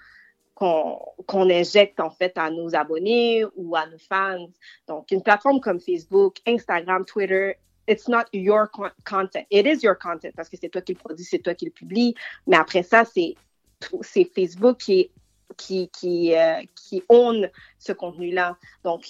qu'on 0.59 1.49
injecte 1.49 2.01
en 2.01 2.09
fait 2.09 2.37
à 2.37 2.49
nos 2.51 2.75
abonnés 2.75 3.45
ou 3.55 3.77
à 3.77 3.85
nos 3.87 3.97
fans. 3.97 4.49
Donc, 4.89 5.09
une 5.11 5.23
plateforme 5.23 5.61
comme 5.61 5.79
Facebook, 5.79 6.39
Instagram, 6.45 7.05
Twitter, 7.05 7.53
it's 7.89 8.07
not 8.07 8.25
your 8.31 8.69
content. 9.03 9.45
It 9.49 9.65
is 9.65 9.83
your 9.83 9.97
content 9.97 10.33
parce 10.35 10.49
que 10.49 10.57
c'est 10.57 10.69
toi 10.69 10.81
qui 10.81 10.93
le 10.93 10.99
produis, 10.99 11.25
c'est 11.25 11.39
toi 11.39 11.53
qui 11.55 11.65
le 11.65 11.71
publie. 11.71 12.15
Mais 12.47 12.57
après 12.57 12.83
ça, 12.83 13.03
c'est 13.05 13.35
Facebook 14.35 14.77
qui 14.77 15.11
qui 15.57 15.89
qui 15.89 16.35
euh, 16.35 16.61
qui 16.75 17.03
own 17.09 17.49
ce 17.79 17.91
contenu-là. 17.91 18.57
Donc, 18.83 19.05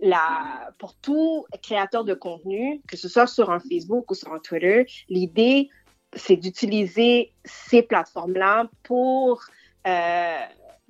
la, 0.00 0.72
pour 0.78 0.94
tout 0.96 1.46
créateur 1.62 2.04
de 2.04 2.14
contenu, 2.14 2.80
que 2.88 2.96
ce 2.96 3.08
soit 3.08 3.26
sur 3.26 3.50
un 3.50 3.60
Facebook 3.60 4.10
ou 4.10 4.14
sur 4.14 4.32
un 4.32 4.40
Twitter, 4.40 4.86
l'idée 5.08 5.70
c'est 6.16 6.36
d'utiliser 6.36 7.32
ces 7.44 7.82
plateformes-là 7.82 8.68
pour 8.82 9.42
euh, 9.86 10.38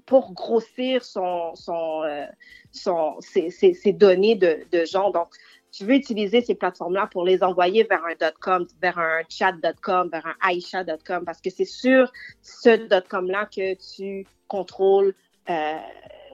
pour 0.06 0.34
grossir 0.34 1.02
son, 1.02 1.54
euh, 1.68 2.26
son, 2.72 3.16
ses, 3.20 3.50
ses, 3.50 3.72
ses, 3.72 3.92
données 3.92 4.34
de, 4.34 4.58
de 4.70 4.84
gens. 4.84 5.10
Donc, 5.10 5.28
tu 5.74 5.84
veux 5.84 5.94
utiliser 5.94 6.40
ces 6.40 6.54
plateformes-là 6.54 7.08
pour 7.10 7.24
les 7.24 7.42
envoyer 7.42 7.82
vers 7.82 8.04
un 8.04 8.14
.com, 8.40 8.66
vers 8.80 8.98
un 8.98 9.22
chat.com, 9.28 10.08
vers 10.08 10.24
un 10.24 10.50
aisha.com, 10.50 11.24
parce 11.24 11.40
que 11.40 11.50
c'est 11.50 11.64
sur 11.64 12.12
ce 12.42 13.00
.com-là 13.08 13.46
que 13.46 13.74
tu 13.74 14.24
contrôles, 14.46 15.14
euh, 15.50 15.78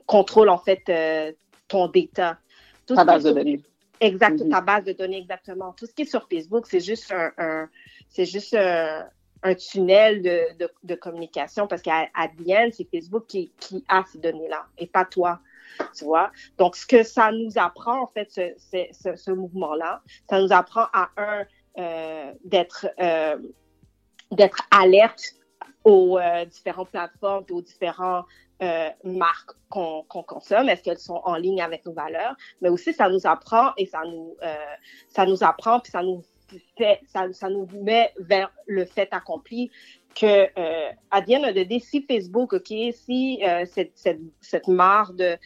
contrôles 0.05 0.51
en 0.51 0.59
fait 0.59 0.83
euh, 0.91 1.33
ton 1.69 1.89
data. 1.89 2.39
ta 2.87 3.05
base 3.05 3.25
de 3.25 3.33
données. 3.33 3.63
Exact, 4.01 4.41
mm-hmm. 4.41 4.51
ta 4.51 4.61
base 4.61 4.85
de 4.85 4.93
données, 4.93 5.19
exactement. 5.19 5.73
Tout 5.73 5.87
ce 5.87 5.95
qui 5.95 6.03
est 6.03 6.11
sur 6.11 6.29
Facebook, 6.29 6.67
c'est 6.67 6.81
juste 6.81 7.11
un, 7.11 7.33
un 7.39 7.69
c'est 8.11 8.27
juste 8.27 8.55
un, 8.55 9.07
un 9.43 9.55
tunnel 9.55 10.21
de, 10.21 10.57
de, 10.59 10.69
de 10.85 10.95
communication 10.95 11.67
parce 11.67 11.81
qu'à 11.81 12.09
bien, 12.37 12.69
c'est 12.73 12.87
Facebook 12.91 13.25
qui, 13.27 13.53
qui 13.59 13.85
a 13.89 14.05
ces 14.13 14.19
données-là 14.19 14.67
et 14.77 14.87
pas 14.87 15.07
toi. 15.07 15.41
Tu? 15.95 16.05
Donc, 16.59 16.77
ce 16.77 16.87
que 16.87 17.03
ça 17.03 17.33
nous 17.33 17.53
apprend, 17.57 18.03
en 18.03 18.07
fait, 18.07 18.31
ce, 18.31 18.53
ce, 18.93 19.17
ce 19.17 19.31
mouvement-là, 19.31 20.03
ça 20.29 20.41
nous 20.41 20.53
apprend 20.53 20.87
à 20.93 21.11
un, 21.17 21.45
euh, 21.79 22.33
d'être 22.45 22.89
euh, 23.01 23.39
d'être 24.33 24.61
alerte 24.71 25.37
aux 25.85 26.19
euh, 26.19 26.45
différentes 26.45 26.91
plateformes 26.91 27.45
aux 27.51 27.63
différentes 27.63 28.27
euh, 28.63 28.91
marques 29.05 29.53
qu'on 29.69 30.03
consomme, 30.03 30.69
est-ce 30.69 30.83
qu'elles 30.83 30.99
sont 30.99 31.23
en 31.25 31.37
ligne 31.37 31.63
avec 31.63 31.87
nos 31.87 31.93
valeurs, 31.93 32.35
mais 32.61 32.69
aussi 32.69 32.93
ça 32.93 33.09
nous 33.09 33.25
apprend 33.25 33.73
et 33.77 33.87
ça 33.87 34.03
nous 34.05 35.45
apprend 35.45 35.81
ça, 35.85 36.03
nous 36.03 37.67
met 37.83 38.13
vers 38.19 38.51
le 38.67 38.85
fait 38.85 39.09
accompli 39.13 39.71
que 40.15 40.49
euh, 40.59 40.91
à 41.11 41.23
the 41.23 41.81
si 41.81 42.03
Facebook, 42.03 42.53
OK, 42.53 42.67
si 42.67 43.41
euh, 43.43 43.65
cette, 43.67 43.93
cette, 43.95 44.21
cette 44.41 44.69
marre 44.69 45.13
de 45.13 45.37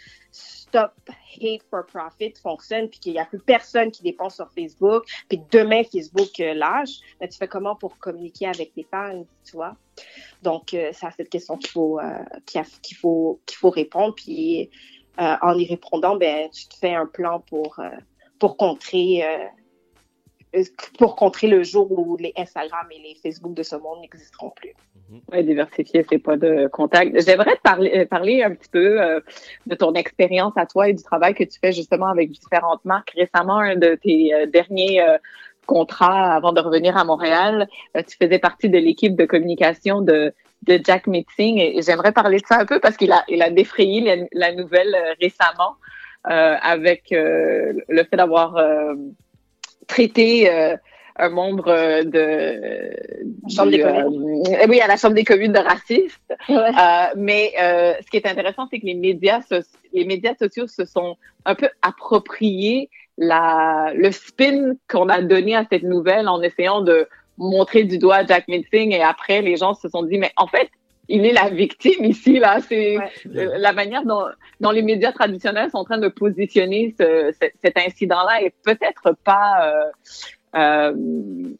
stop 0.74 0.92
hate 1.40 1.62
for 1.70 1.86
profit 1.86 2.34
fonctionne, 2.42 2.88
puis 2.88 2.98
qu'il 2.98 3.12
n'y 3.12 3.18
a 3.18 3.24
plus 3.24 3.38
personne 3.38 3.90
qui 3.90 4.02
dépense 4.02 4.36
sur 4.36 4.50
Facebook, 4.52 5.04
puis 5.28 5.40
demain 5.50 5.82
Facebook 5.84 6.40
euh, 6.40 6.54
lâche, 6.54 6.98
ben, 7.20 7.28
tu 7.28 7.38
fais 7.38 7.46
comment 7.46 7.76
pour 7.76 7.96
communiquer 7.98 8.46
avec 8.48 8.74
tes 8.74 8.86
fans, 8.90 9.24
tu 9.44 9.52
vois? 9.52 9.76
Donc, 10.42 10.74
euh, 10.74 10.90
c'est 10.92 11.06
à 11.06 11.12
cette 11.12 11.28
question 11.28 11.56
qu'il 11.56 11.70
faut, 11.70 12.00
euh, 12.00 12.18
qu'il 12.46 12.96
faut, 12.96 13.40
qu'il 13.46 13.58
faut 13.58 13.70
répondre, 13.70 14.14
puis 14.14 14.70
en 15.16 15.56
y 15.56 15.64
répondant, 15.66 16.16
ben, 16.16 16.50
tu 16.50 16.66
te 16.66 16.74
fais 16.74 16.94
un 16.94 17.06
plan 17.06 17.38
pour, 17.38 17.78
pour 18.40 18.56
contrer 18.56 19.22
pour 20.98 21.16
contrer 21.16 21.46
le 21.46 21.62
jour 21.62 21.90
où 21.90 22.16
les 22.16 22.32
Instagram 22.36 22.86
et 22.90 22.98
les 22.98 23.14
Facebook 23.22 23.54
de 23.54 23.62
ce 23.62 23.76
monde 23.76 24.00
n'existeront 24.00 24.50
plus. 24.50 24.74
Mhm. 25.10 25.20
Oui, 25.32 25.44
diversifier, 25.44 26.04
c'est 26.08 26.18
pas 26.18 26.36
de 26.36 26.68
contact. 26.68 27.20
J'aimerais 27.24 27.56
te 27.56 27.62
parler, 27.62 27.92
euh, 27.96 28.06
parler 28.06 28.42
un 28.42 28.54
petit 28.54 28.68
peu 28.70 29.00
euh, 29.00 29.20
de 29.66 29.74
ton 29.74 29.92
expérience 29.94 30.52
à 30.56 30.66
toi 30.66 30.88
et 30.88 30.92
du 30.92 31.02
travail 31.02 31.34
que 31.34 31.44
tu 31.44 31.58
fais 31.60 31.72
justement 31.72 32.06
avec 32.06 32.30
différentes 32.30 32.84
marques. 32.84 33.12
Récemment, 33.16 33.58
un 33.58 33.76
de 33.76 33.94
tes 33.94 34.34
euh, 34.34 34.46
derniers 34.46 35.04
contrats 35.66 36.34
avant 36.34 36.52
de 36.52 36.60
revenir 36.60 36.96
à 36.96 37.04
Montréal, 37.04 37.68
tu 37.94 38.16
faisais 38.20 38.38
partie 38.38 38.68
de 38.68 38.76
l'équipe 38.76 39.16
de 39.16 39.24
communication 39.24 40.02
de 40.02 40.34
de 40.66 40.80
Jack 40.82 41.06
Meeting 41.06 41.58
et, 41.58 41.82
j'aimerais 41.82 42.12
parler 42.12 42.38
de 42.38 42.46
ça 42.46 42.58
un 42.58 42.66
peu 42.66 42.80
parce 42.80 42.96
qu'il 42.96 43.12
a, 43.12 43.24
il 43.28 43.42
a 43.42 43.50
défrayé 43.50 44.28
la, 44.32 44.52
nouvelle 44.52 44.94
euh, 44.94 45.14
récemment 45.20 45.76
euh, 46.30 46.56
avec 46.60 47.12
euh, 47.12 47.74
le 47.88 48.04
fait 48.04 48.16
d'avoir 48.16 48.56
traité 49.86 50.50
un 51.16 51.28
membre 51.28 52.02
de 52.02 52.60
chambre 53.48 53.70
des 53.70 53.80
communes. 53.80 54.46
oui, 54.68 54.80
à 54.80 54.88
la 54.88 54.96
chambre 54.96 55.14
des 55.14 55.24
communes 55.24 55.52
de 55.52 55.58
raciste. 55.58 56.34
mais 57.16 57.52
ce 57.56 58.10
qui 58.10 58.16
est 58.16 58.26
intéressant, 58.26 58.66
c'est 58.70 58.80
que 58.80 58.86
les 58.86 58.94
médias, 58.94 59.40
les 59.92 60.04
médias 60.04 60.34
sociaux 60.34 60.66
se 60.66 60.84
sont 60.84 61.16
un 61.44 61.54
peu 61.54 61.68
appropriés 61.82 62.90
la, 63.16 63.92
le 63.94 64.10
spin 64.10 64.74
qu'on 64.88 65.08
a 65.08 65.22
donné 65.22 65.54
à 65.54 65.64
cette 65.70 65.84
nouvelle 65.84 66.28
en 66.28 66.42
essayant 66.42 66.80
de 66.80 67.08
montrer 67.38 67.84
du 67.84 67.98
doigt 67.98 68.24
Jack 68.26 68.48
Mitzing 68.48 68.92
et 68.92 69.02
après 69.02 69.42
les 69.42 69.56
gens 69.56 69.74
se 69.74 69.88
sont 69.88 70.02
dit 70.02 70.18
mais 70.18 70.32
en 70.36 70.46
fait 70.46 70.68
il 71.08 71.26
est 71.26 71.32
la 71.32 71.48
victime 71.50 72.04
ici 72.04 72.38
là 72.38 72.60
c'est 72.68 72.96
la 73.24 73.72
manière 73.72 74.04
dont, 74.04 74.24
dont, 74.60 74.70
les 74.70 74.82
médias 74.82 75.12
traditionnels 75.12 75.70
sont 75.70 75.78
en 75.78 75.84
train 75.84 75.98
de 75.98 76.08
positionner 76.08 76.94
ce, 76.98 77.32
cet 77.62 77.78
incident 77.78 78.24
là 78.24 78.42
est 78.42 78.54
peut-être 78.64 79.16
pas 79.24 79.66
euh, 79.66 79.90
euh, 80.54 80.94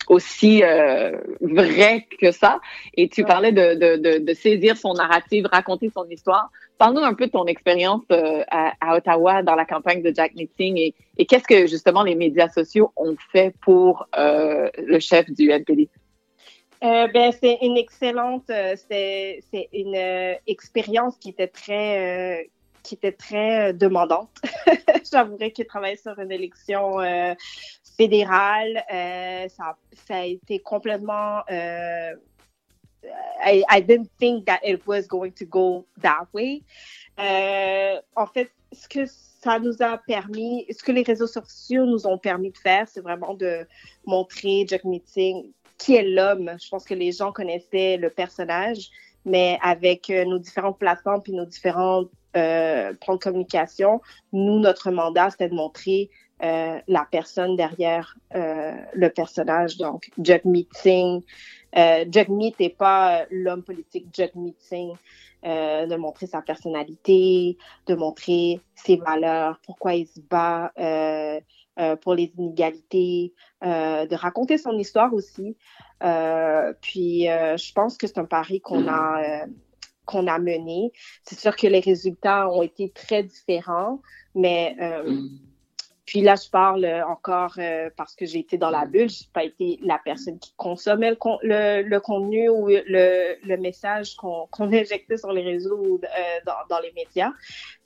aussi 0.09 0.63
euh, 0.63 1.19
vrai 1.41 2.07
que 2.21 2.31
ça. 2.31 2.61
Et 2.97 3.09
tu 3.09 3.25
parlais 3.25 3.53
de, 3.53 3.75
de, 3.75 4.19
de, 4.19 4.35
saisir 4.35 4.77
son 4.77 4.95
narrative, 4.95 5.47
raconter 5.51 5.91
son 5.93 6.09
histoire. 6.09 6.51
Parle-nous 6.79 7.03
un 7.03 7.15
peu 7.15 7.27
de 7.27 7.33
ton 7.33 7.47
expérience 7.47 8.03
euh, 8.13 8.43
à, 8.51 8.97
Ottawa 8.97 9.43
dans 9.43 9.55
la 9.55 9.65
campagne 9.65 10.03
de 10.03 10.13
Jack 10.15 10.35
Meeting 10.35 10.77
et, 10.77 10.95
et 11.19 11.27
qu'est-ce 11.27 11.45
que 11.45 11.67
justement 11.67 12.03
les 12.03 12.15
médias 12.15 12.49
sociaux 12.49 12.93
ont 12.97 13.17
fait 13.33 13.55
pour 13.63 14.07
euh, 14.17 14.69
le 14.79 14.99
chef 15.01 15.29
du 15.31 15.51
NPD? 15.51 15.89
Euh, 16.85 17.09
ben, 17.09 17.33
c'est 17.41 17.59
une 17.63 17.77
excellente, 17.77 18.45
c'est, 18.47 19.41
c'est 19.51 19.69
une 19.73 20.37
expérience 20.47 21.17
qui 21.17 21.31
était 21.31 21.49
très, 21.49 22.51
qui 22.83 22.95
était 22.95 23.13
très 23.13 23.73
demandante. 23.73 24.31
J'avouerais 25.11 25.51
qu'il 25.51 25.67
travaillait 25.67 25.97
sur 25.97 26.19
une 26.19 26.31
élection 26.31 26.99
fédérale. 27.97 28.85
ça, 29.49 29.77
ça 30.07 30.17
a 30.17 30.25
été 30.25 30.59
complètement 30.59 31.43
I, 33.41 33.65
I 33.69 33.81
didn't 33.81 34.11
think 34.19 34.47
that 34.47 34.61
it 34.65 34.87
was 34.87 35.07
going 35.07 35.33
to 35.33 35.45
go 35.45 35.87
that 36.01 36.29
way. 36.33 36.63
Euh, 37.19 38.01
en 38.17 38.27
fait, 38.27 38.51
ce 38.73 38.89
que 38.89 39.07
ça 39.07 39.59
nous 39.59 39.83
a 39.83 39.99
permis, 39.99 40.67
ce 40.71 40.83
que 40.83 40.93
les 40.93 41.03
réseaux 41.03 41.27
sociaux 41.27 41.87
nous 41.87 42.07
ont 42.07 42.19
permis 42.19 42.51
de 42.51 42.59
faire, 42.59 42.89
c'est 42.89 43.01
vraiment 43.01 43.35
de 43.35 43.67
montrer 44.07 44.65
Jack 44.67 44.85
Meeting 44.85 45.53
qui 45.79 45.97
est 45.97 46.03
l'homme. 46.03 46.53
Je 46.63 46.69
pense 46.69 46.85
que 46.85 46.95
les 46.95 47.13
gens 47.13 47.33
connaissaient 47.33 47.97
le 47.97 48.11
personnage, 48.11 48.91
mais 49.25 49.59
avec 49.63 50.11
euh, 50.11 50.25
nos 50.25 50.39
différentes 50.39 50.79
plateformes 50.79 51.23
puis 51.23 51.33
nos 51.33 51.47
différents 51.47 52.05
euh, 52.37 52.93
plans 52.95 53.15
de 53.15 53.21
communication, 53.21 54.01
nous, 54.33 54.59
notre 54.59 54.91
mandat, 54.91 55.31
c'était 55.31 55.49
de 55.49 55.55
montrer 55.55 56.11
euh, 56.43 56.81
la 56.89 57.07
personne 57.09 57.55
derrière 57.55 58.17
euh, 58.35 58.73
le 58.93 59.09
personnage. 59.09 59.77
Donc, 59.77 60.11
Jack 60.19 60.45
Meeting, 60.45 61.23
euh, 61.77 62.05
Jack 62.09 62.29
Meet 62.29 62.59
n'est 62.61 62.71
pas 62.71 63.21
euh, 63.21 63.27
l'homme 63.31 63.63
politique 63.63 64.07
Jack 64.13 64.35
Meeting, 64.35 64.93
euh, 65.45 65.87
de 65.87 65.97
montrer 65.97 66.27
sa 66.27 66.41
personnalité, 66.41 67.59
de 67.87 67.95
montrer 67.95 68.61
ses 68.75 68.97
valeurs, 68.97 69.61
pourquoi 69.65 69.95
il 69.95 70.07
se 70.07 70.21
bat 70.21 70.73
euh, 70.79 71.41
euh 71.79 71.97
pour 71.97 72.15
les 72.15 72.33
inégalités, 72.39 73.33
de 73.63 74.15
raconter 74.15 74.59
son 74.59 74.79
histoire 74.79 75.13
aussi. 75.13 75.57
puis, 76.01 77.25
je 77.25 77.73
pense 77.73 77.97
que 77.99 78.07
c'est 78.07 78.19
un 78.19 78.25
pari 78.27 78.61
qu'on 78.61 78.87
a 78.89 79.47
qu'on 80.07 80.27
a 80.27 80.39
mené. 80.39 80.93
C'est 81.23 81.39
sûr 81.39 81.57
que 81.57 81.67
les 81.67 81.81
résultats 81.81 82.51
ont 82.51 82.63
été 82.63 82.91
très 82.91 83.23
différents, 83.23 84.03
mais 84.35 84.77
puis 86.07 86.21
là, 86.21 86.35
je 86.37 86.51
parle 86.51 86.87
encore 87.09 87.55
euh, 87.59 87.89
parce 87.97 88.15
que 88.15 88.27
j'ai 88.27 88.41
été 88.41 88.59
dans 88.59 88.71
la 88.71 88.85
bulle. 88.85 89.09
J'ai 89.09 89.27
pas 89.33 89.45
été 89.45 89.79
la 89.83 89.99
personne 90.05 90.39
qui 90.39 90.53
consommait 90.57 91.17
le, 91.43 91.83
le, 91.83 92.01
contenu 92.01 92.51
ou 92.51 92.69
le, 92.69 93.37
le 93.43 93.57
message 93.57 94.15
qu'on 94.17 94.47
qu'on 94.51 94.71
injectait 94.73 95.17
sur 95.17 95.33
les 95.33 95.43
réseaux 95.43 95.79
ou 95.79 96.01
euh, 96.03 96.41
dans, 96.45 96.53
dans, 96.69 96.81
les 96.81 96.93
médias. 96.93 97.33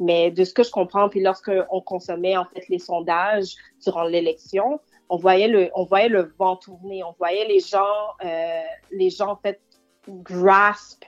Mais 0.01 0.33
de 0.33 0.43
ce 0.43 0.53
que 0.53 0.65
je 0.65 0.71
comprends, 0.71 1.09
puis 1.09 1.21
lorsqu'on 1.21 1.81
consommait 1.83 2.37
en 2.37 2.45
fait 2.47 2.69
les 2.69 2.81
sondages 2.81 3.55
durant 3.85 4.05
l'élection, 4.05 4.81
on 5.09 5.17
voyait 5.17 5.49
le 5.49 5.71
on 5.75 5.85
voyait 5.85 6.09
le 6.09 6.35
vent 6.39 6.57
tourner, 6.57 7.05
on 7.05 7.15
voyait 7.19 7.47
les 7.47 7.61
gens 7.61 7.95
euh, 8.25 8.63
les 8.91 9.11
gens 9.11 9.31
en 9.31 9.37
fait 9.37 9.61
grasp, 10.09 11.05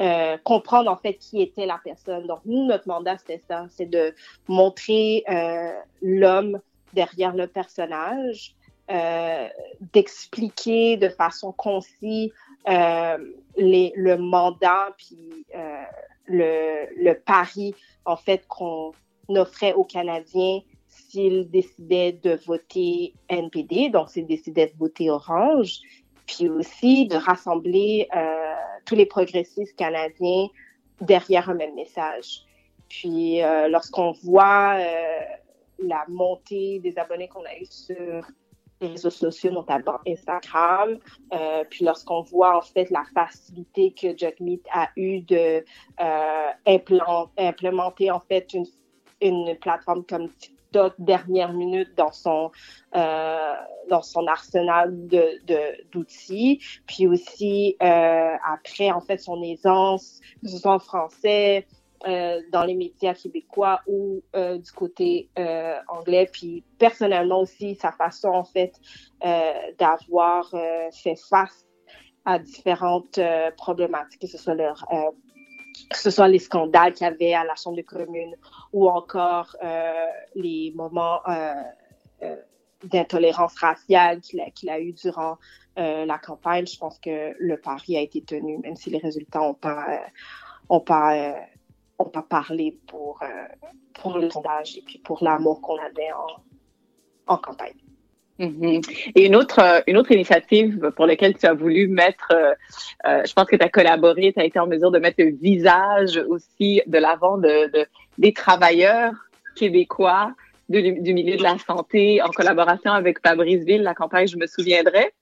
euh, 0.00 0.36
comprendre 0.44 0.90
en 0.90 0.96
fait 0.96 1.14
qui 1.14 1.40
était 1.42 1.66
la 1.66 1.80
personne. 1.82 2.26
Donc 2.26 2.40
nous, 2.44 2.64
notre 2.66 2.88
mandat, 2.88 3.18
c'était 3.18 3.42
ça, 3.48 3.66
c'est 3.70 3.86
de 3.86 4.14
montrer 4.48 5.24
euh, 5.28 5.72
l'homme 6.02 6.60
derrière 6.94 7.34
le 7.34 7.46
personnage, 7.46 8.54
euh, 8.90 9.48
d'expliquer 9.92 10.96
de 10.96 11.08
façon 11.10 11.52
concise 11.52 12.30
euh, 12.68 13.18
les, 13.56 13.92
le 13.96 14.16
mandat 14.16 14.94
puis 14.96 15.44
euh, 15.54 15.82
le, 16.26 16.86
le 17.02 17.14
pari 17.14 17.74
en 18.06 18.16
fait 18.16 18.46
qu'on 18.48 18.92
offrait 19.28 19.74
aux 19.74 19.84
Canadiens 19.84 20.60
s'ils 20.88 21.50
décidaient 21.50 22.12
de 22.12 22.38
voter 22.46 23.14
NPD, 23.28 23.90
donc 23.90 24.10
s'ils 24.10 24.26
décidaient 24.26 24.66
de 24.66 24.78
voter 24.78 25.10
Orange, 25.10 25.80
puis 26.28 26.48
aussi 26.48 27.06
de 27.06 27.16
rassembler 27.16 28.06
euh, 28.14 28.54
tous 28.84 28.94
les 28.94 29.06
progressistes 29.06 29.74
canadiens 29.76 30.46
derrière 31.00 31.48
un 31.50 31.54
même 31.54 31.74
message. 31.74 32.42
Puis 32.88 33.42
euh, 33.42 33.68
lorsqu'on 33.68 34.12
voit 34.22 34.76
euh, 34.78 35.20
la 35.78 36.04
montée 36.08 36.78
des 36.80 36.96
abonnés 36.98 37.28
qu'on 37.28 37.44
a 37.44 37.56
eu 37.58 37.66
sur 37.66 38.24
les 38.80 38.88
réseaux 38.88 39.10
sociaux, 39.10 39.50
notamment 39.50 39.98
Instagram, 40.06 40.98
puis 41.68 41.84
lorsqu'on 41.84 42.22
voit 42.22 42.56
en 42.56 42.62
fait 42.62 42.88
la 42.90 43.02
facilité 43.12 43.92
que 43.92 44.16
Jugmeet 44.16 44.62
a 44.72 44.88
eu 44.96 45.20
de 45.22 45.64
implémenter 47.36 48.12
en 48.12 48.20
fait 48.20 48.54
une, 48.54 48.66
une 49.20 49.56
plateforme 49.56 50.04
comme 50.04 50.28
TikTok 50.28 50.57
dernière 50.98 51.52
minute 51.52 51.94
dans 51.96 52.12
son 52.12 52.50
euh, 52.94 53.54
dans 53.88 54.02
son 54.02 54.26
arsenal 54.26 55.06
de 55.08 55.40
d'outils, 55.92 56.60
puis 56.86 57.06
aussi 57.06 57.76
euh, 57.82 58.34
après 58.46 58.90
en 58.90 59.00
fait 59.00 59.18
son 59.18 59.42
aisance, 59.42 60.20
que 60.42 60.48
ce 60.48 60.58
soit 60.58 60.74
en 60.74 60.78
français, 60.78 61.66
euh, 62.06 62.40
dans 62.52 62.64
les 62.64 62.74
médias 62.74 63.14
québécois 63.14 63.80
ou 63.86 64.22
du 64.34 64.72
côté 64.72 65.30
anglais. 65.88 66.28
Puis 66.32 66.64
personnellement 66.78 67.40
aussi, 67.40 67.74
sa 67.74 67.92
façon 67.92 68.28
en 68.28 68.44
fait 68.44 68.72
d'avoir 69.78 70.50
fait 70.92 71.16
face 71.28 71.64
à 72.24 72.38
différentes 72.38 73.18
problématiques, 73.56 74.20
que 74.20 74.26
ce 74.26 74.38
soit 74.38 74.54
leur 74.54 74.84
que 75.90 75.98
ce 75.98 76.10
soit 76.10 76.28
les 76.28 76.38
scandales 76.38 76.92
qu'il 76.92 77.06
y 77.06 77.10
avait 77.10 77.34
à 77.34 77.44
la 77.44 77.54
Chambre 77.54 77.76
des 77.76 77.84
communes 77.84 78.34
ou 78.72 78.88
encore 78.88 79.56
euh, 79.62 80.06
les 80.34 80.72
moments 80.74 81.20
euh, 81.28 81.52
euh, 82.22 82.36
d'intolérance 82.84 83.58
raciale 83.58 84.20
qu'il 84.20 84.40
a, 84.40 84.50
qu'il 84.50 84.70
a 84.70 84.80
eu 84.80 84.92
durant 84.92 85.38
la 85.76 86.18
campagne, 86.18 86.66
je 86.66 86.76
pense 86.76 86.98
que 86.98 87.36
le 87.38 87.56
pari 87.56 87.96
a 87.96 88.00
été 88.00 88.20
tenu, 88.20 88.58
même 88.58 88.74
si 88.74 88.90
les 88.90 88.98
résultats 88.98 89.38
n'ont 89.38 89.54
pas, 89.54 90.00
ont 90.68 90.80
pas, 90.80 91.36
ont 92.00 92.08
pas 92.08 92.22
parlé 92.22 92.76
pour, 92.88 93.20
pour 93.94 94.18
le 94.18 94.28
sondage 94.28 94.76
et 94.76 94.82
puis 94.82 94.98
pour 94.98 95.22
l'amour 95.22 95.60
qu'on 95.60 95.76
avait 95.76 96.10
en, 96.10 97.32
en 97.32 97.38
campagne. 97.38 97.76
Mhm. 98.38 98.80
Et 99.16 99.26
une 99.26 99.34
autre, 99.34 99.58
euh, 99.58 99.80
une 99.86 99.96
autre 99.96 100.12
initiative 100.12 100.92
pour 100.96 101.06
laquelle 101.06 101.36
tu 101.36 101.46
as 101.46 101.54
voulu 101.54 101.88
mettre, 101.88 102.28
euh, 102.32 102.54
euh, 103.06 103.22
je 103.26 103.32
pense 103.32 103.46
que 103.46 103.56
tu 103.56 103.64
as 103.64 103.68
collaboré, 103.68 104.32
tu 104.32 104.40
as 104.40 104.44
été 104.44 104.58
en 104.58 104.66
mesure 104.66 104.90
de 104.90 104.98
mettre 104.98 105.16
le 105.18 105.32
visage 105.32 106.22
aussi 106.28 106.80
de 106.86 106.98
l'avant 106.98 107.38
de, 107.38 107.70
de, 107.72 107.86
des 108.16 108.32
travailleurs 108.32 109.12
québécois 109.56 110.32
du 110.68 111.14
milieu 111.14 111.36
de 111.36 111.42
la 111.42 111.56
santé 111.58 112.20
en 112.22 112.28
collaboration 112.28 112.92
avec 112.92 113.20
Fabrice 113.26 113.64
Ville, 113.64 113.82
la 113.82 113.94
campagne 113.94 114.28
Je 114.28 114.36
me 114.36 114.46
souviendrai. 114.46 115.12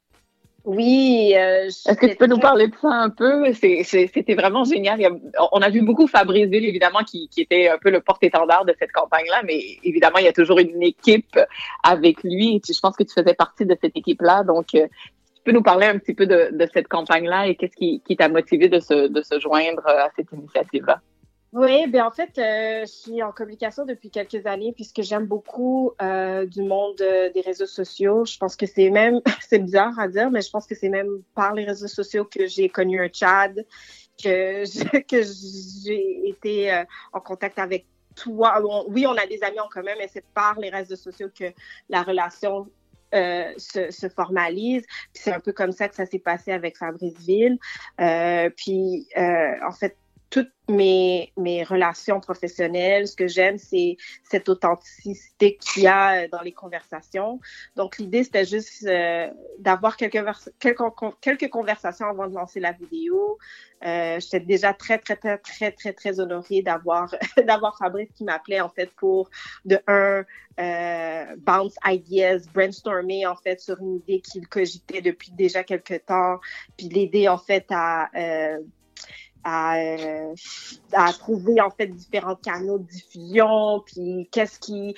Oui. 0.66 1.32
Euh, 1.36 1.66
Est-ce 1.66 1.96
que 1.96 2.06
tu 2.06 2.16
peux 2.16 2.26
nous 2.26 2.40
parler 2.40 2.66
de 2.66 2.74
ça 2.82 2.88
un 2.88 3.08
peu? 3.08 3.52
C'était 3.52 4.34
vraiment 4.34 4.64
génial. 4.64 5.00
on 5.52 5.60
a 5.60 5.70
vu 5.70 5.80
beaucoup 5.82 6.08
Fabrice 6.08 6.48
Ville, 6.48 6.64
évidemment, 6.64 7.04
qui, 7.06 7.28
qui 7.28 7.42
était 7.42 7.68
un 7.68 7.78
peu 7.78 7.90
le 7.90 8.00
porte-étendard 8.00 8.64
de 8.64 8.74
cette 8.76 8.90
campagne-là, 8.90 9.42
mais 9.44 9.60
évidemment, 9.84 10.18
il 10.18 10.24
y 10.24 10.28
a 10.28 10.32
toujours 10.32 10.58
une 10.58 10.82
équipe 10.82 11.38
avec 11.84 12.24
lui. 12.24 12.60
je 12.68 12.80
pense 12.80 12.96
que 12.96 13.04
tu 13.04 13.14
faisais 13.14 13.34
partie 13.34 13.64
de 13.64 13.76
cette 13.80 13.96
équipe-là. 13.96 14.42
Donc, 14.42 14.74
euh, 14.74 14.88
tu 15.36 15.42
peux 15.44 15.52
nous 15.52 15.62
parler 15.62 15.86
un 15.86 15.98
petit 15.98 16.14
peu 16.14 16.26
de, 16.26 16.50
de 16.50 16.68
cette 16.74 16.88
campagne-là 16.88 17.46
et 17.46 17.54
qu'est-ce 17.54 17.76
qui, 17.76 18.02
qui 18.04 18.16
t'a 18.16 18.28
motivé 18.28 18.68
de 18.68 18.80
se, 18.80 19.06
de 19.06 19.22
se 19.22 19.38
joindre 19.38 19.86
à 19.86 20.08
cette 20.16 20.32
initiative-là? 20.32 21.00
Oui, 21.56 21.86
ben 21.86 22.02
en 22.02 22.10
fait, 22.10 22.36
euh, 22.36 22.80
je 22.82 22.92
suis 22.92 23.22
en 23.22 23.32
communication 23.32 23.86
depuis 23.86 24.10
quelques 24.10 24.44
années 24.44 24.74
puisque 24.74 25.00
j'aime 25.00 25.24
beaucoup 25.24 25.92
euh, 26.02 26.44
du 26.44 26.60
monde 26.60 27.00
euh, 27.00 27.30
des 27.32 27.40
réseaux 27.40 27.64
sociaux. 27.64 28.26
Je 28.26 28.36
pense 28.36 28.56
que 28.56 28.66
c'est 28.66 28.90
même, 28.90 29.22
c'est 29.40 29.60
bizarre 29.60 29.98
à 29.98 30.06
dire, 30.06 30.30
mais 30.30 30.42
je 30.42 30.50
pense 30.50 30.66
que 30.66 30.74
c'est 30.74 30.90
même 30.90 31.22
par 31.34 31.54
les 31.54 31.64
réseaux 31.64 31.88
sociaux 31.88 32.26
que 32.26 32.46
j'ai 32.46 32.68
connu 32.68 33.02
un 33.02 33.08
Chad 33.10 33.64
que 34.22 34.64
j'ai 34.66 36.28
été 36.28 36.84
en 37.14 37.20
contact 37.20 37.58
avec 37.58 37.86
toi. 38.16 38.60
oui, 38.88 39.06
on 39.06 39.16
a 39.16 39.26
des 39.26 39.42
amis 39.42 39.60
en 39.60 39.68
commun, 39.68 39.92
mais 39.96 40.08
c'est 40.12 40.26
par 40.34 40.60
les 40.60 40.68
réseaux 40.68 40.96
sociaux 40.96 41.28
que 41.34 41.46
la 41.88 42.02
relation 42.02 42.68
se, 43.12 43.90
se, 43.90 44.08
formalise. 44.10 44.84
c'est 45.14 45.32
un 45.32 45.40
peu 45.40 45.52
comme 45.52 45.72
ça 45.72 45.88
que 45.88 45.94
ça 45.94 46.04
s'est 46.04 46.18
passé 46.18 46.52
avec 46.52 46.76
Fabrice 46.76 47.18
Ville. 47.20 47.58
Puis, 48.56 49.08
en 49.16 49.72
fait, 49.72 49.96
toutes 50.30 50.50
mes, 50.68 51.32
mes 51.36 51.62
relations 51.62 52.20
professionnelles, 52.20 53.06
ce 53.06 53.14
que 53.14 53.28
j'aime, 53.28 53.56
c'est 53.58 53.96
cette 54.24 54.48
authenticité 54.48 55.56
qu'il 55.56 55.84
y 55.84 55.86
a 55.86 56.24
euh, 56.24 56.28
dans 56.30 56.40
les 56.40 56.52
conversations. 56.52 57.40
Donc, 57.76 57.98
l'idée, 57.98 58.24
c'était 58.24 58.44
juste 58.44 58.84
euh, 58.86 59.28
d'avoir 59.60 59.96
quelques, 59.96 60.24
quelques, 60.58 60.82
quelques, 61.20 61.50
conversations 61.50 62.06
avant 62.06 62.26
de 62.26 62.34
lancer 62.34 62.58
la 62.58 62.72
vidéo. 62.72 63.38
Euh, 63.84 64.18
J'étais 64.18 64.40
déjà 64.40 64.72
très, 64.74 64.98
très, 64.98 65.14
très, 65.14 65.38
très, 65.38 65.70
très, 65.70 65.92
très 65.92 66.18
honorée 66.18 66.62
d'avoir 66.62 67.14
d'avoir 67.46 67.78
Fabrice 67.78 68.10
qui 68.16 68.24
m'appelait, 68.24 68.60
en 68.60 68.68
fait, 68.68 68.90
pour, 68.96 69.30
de 69.64 69.78
un, 69.86 70.24
euh, 70.58 71.36
bounce 71.38 71.76
ideas, 71.86 72.40
brainstormer, 72.52 73.26
en 73.26 73.36
fait, 73.36 73.60
sur 73.60 73.78
une 73.78 73.96
idée 73.96 74.20
qu'il 74.20 74.48
cogitait 74.48 75.00
depuis 75.00 75.30
déjà 75.30 75.62
quelques 75.62 76.04
temps, 76.06 76.40
puis 76.76 76.88
l'aider, 76.88 77.28
en 77.28 77.38
fait, 77.38 77.66
à... 77.70 78.10
Euh, 79.46 80.34
à, 80.92 81.08
euh, 81.08 81.12
trouver 81.12 81.60
en 81.60 81.70
fait 81.70 81.86
différents 81.86 82.34
canaux 82.34 82.78
de 82.78 82.84
diffusion, 82.84 83.82
puis 83.86 84.28
qu'est-ce 84.32 84.58
qui, 84.58 84.94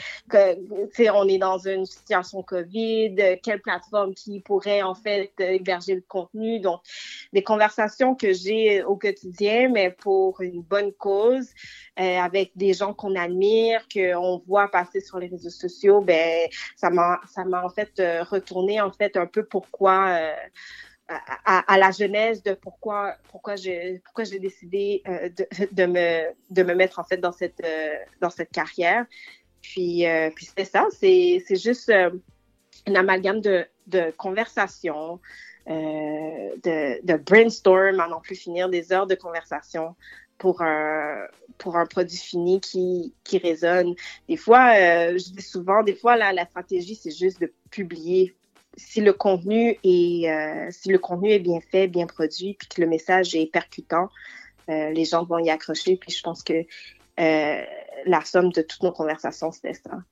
sais, 0.92 1.11
on 1.11 1.28
est 1.28 1.38
dans 1.38 1.58
une 1.58 1.84
situation 1.84 2.42
Covid, 2.42 3.38
quelle 3.42 3.61
plateforme 3.61 4.14
qui 4.14 4.40
pourrait 4.40 4.82
en 4.82 4.94
fait 4.94 5.32
héberger 5.38 5.94
le 5.94 6.04
contenu, 6.06 6.61
donc 6.61 6.80
des 7.32 7.42
conversations 7.42 8.14
que 8.14 8.32
j'ai 8.32 8.82
au 8.82 8.96
quotidien, 8.96 9.68
mais 9.68 9.90
pour 9.90 10.40
une 10.40 10.62
bonne 10.62 10.92
cause, 10.92 11.48
euh, 12.00 12.18
avec 12.18 12.52
des 12.54 12.74
gens 12.74 12.94
qu'on 12.94 13.16
admire, 13.16 13.80
qu'on 13.92 14.40
voit 14.46 14.70
passer 14.70 15.00
sur 15.00 15.18
les 15.18 15.26
réseaux 15.26 15.50
sociaux, 15.50 16.00
ben 16.00 16.48
ça 16.76 16.90
m'a 16.90 17.20
ça 17.34 17.44
m'a 17.44 17.64
en 17.64 17.70
fait 17.70 17.90
euh, 17.98 18.22
retourné 18.22 18.80
en 18.80 18.92
fait 18.92 19.16
un 19.16 19.26
peu 19.26 19.44
pourquoi 19.44 20.08
euh, 20.11 20.34
à, 21.08 21.78
la 21.78 21.90
genèse 21.90 22.42
de 22.42 22.52
pourquoi 22.52 23.16
pourquoi 23.30 23.56
j'ai 23.56 24.00
pourquoi 24.04 24.24
j'ai 24.24 24.38
décidé 24.38 25.02
euh, 25.08 25.30
de, 25.30 25.46
de, 25.72 25.86
me 25.86 26.30
de 26.50 26.62
me 26.62 26.74
mettre 26.74 26.98
en 26.98 27.04
fait 27.04 27.16
dans 27.16 27.32
cette 27.32 27.64
euh, 27.64 27.94
dans 28.20 28.30
cette 28.30 28.50
carrière. 28.50 29.06
Puis 29.62 30.06
euh, 30.06 30.30
puis 30.34 30.48
c'est 30.56 30.66
ça 30.66 30.86
c'est 30.90 31.42
c'est 31.46 31.56
juste 31.56 31.90
un 31.90 32.94
amalgame 32.94 33.40
de 33.40 33.66
de 33.86 34.12
conversation 34.16 35.20
de, 35.66 37.04
de 37.04 37.16
brainstorm 37.18 38.00
à 38.00 38.08
non 38.08 38.20
plus 38.20 38.36
finir 38.36 38.70
des 38.70 38.90
heures 38.90 39.06
de 39.06 39.14
conversation 39.14 39.94
pour 40.38 40.62
un 40.62 41.26
pour 41.58 41.76
un 41.76 41.84
produit 41.86 42.16
fini 42.16 42.60
qui 42.60 43.14
qui 43.24 43.38
résonne. 43.38 43.94
Des 44.28 44.36
fois 44.36 44.74
je 44.74 45.32
dis 45.32 45.42
souvent 45.42 45.82
des 45.82 45.94
fois 45.94 46.16
là 46.16 46.32
la 46.32 46.44
stratégie 46.46 46.94
c'est 46.94 47.16
juste 47.16 47.40
de 47.40 47.52
publier 47.70 48.34
si 48.78 49.00
le 49.00 49.12
contenu 49.12 49.78
est 49.82 50.30
euh, 50.30 50.68
si 50.70 50.88
le 50.88 50.98
contenu 50.98 51.32
est 51.32 51.40
bien 51.40 51.60
fait, 51.60 51.88
bien 51.88 52.06
produit, 52.06 52.54
puis 52.54 52.68
que 52.68 52.80
le 52.80 52.86
message 52.86 53.34
est 53.34 53.46
percutant, 53.46 54.08
euh, 54.70 54.90
les 54.90 55.04
gens 55.04 55.24
vont 55.24 55.38
y 55.38 55.50
accrocher. 55.50 55.96
Puis 55.96 56.12
je 56.12 56.22
pense 56.22 56.42
que 56.42 56.64
euh, 57.20 57.64
la 58.06 58.24
somme 58.24 58.52
de 58.52 58.62
toutes 58.62 58.82
nos 58.84 58.92
conversations, 58.92 59.50
c'était 59.50 59.74
ça. 59.74 60.02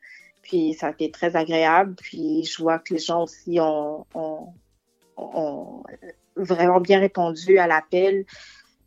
Puis 0.43 0.75
ça 0.75 0.89
a 0.89 0.91
été 0.91 1.11
très 1.11 1.37
agréable. 1.37 1.95
Puis 1.95 2.45
je 2.45 2.61
vois 2.61 2.81
que 2.81 2.95
les 2.95 3.01
gens 3.01 3.23
aussi 3.23 3.59
ont, 3.61 4.05
ont, 4.15 4.53
ont 5.17 5.85
vraiment 6.35 6.81
bien 6.81 6.99
répondu 6.99 7.59
à 7.59 7.69
l'appel. 7.69 8.27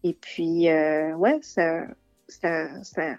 Et 0.03 0.13
puis, 0.13 0.69
euh, 0.69 1.13
ouais, 1.15 1.39
c'est 1.41 1.85
un, 2.43 3.17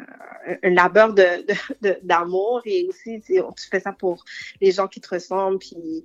labeur 0.62 1.14
d'amour 1.14 2.62
de, 2.62 2.68
de, 2.68 2.74
et 2.74 2.88
aussi 2.88 3.20
tu 3.26 3.68
fais 3.70 3.80
ça 3.80 3.92
pour 3.92 4.24
les 4.60 4.72
gens 4.72 4.88
qui 4.88 5.00
te 5.00 5.08
ressemblent 5.14 5.58
puis 5.58 6.04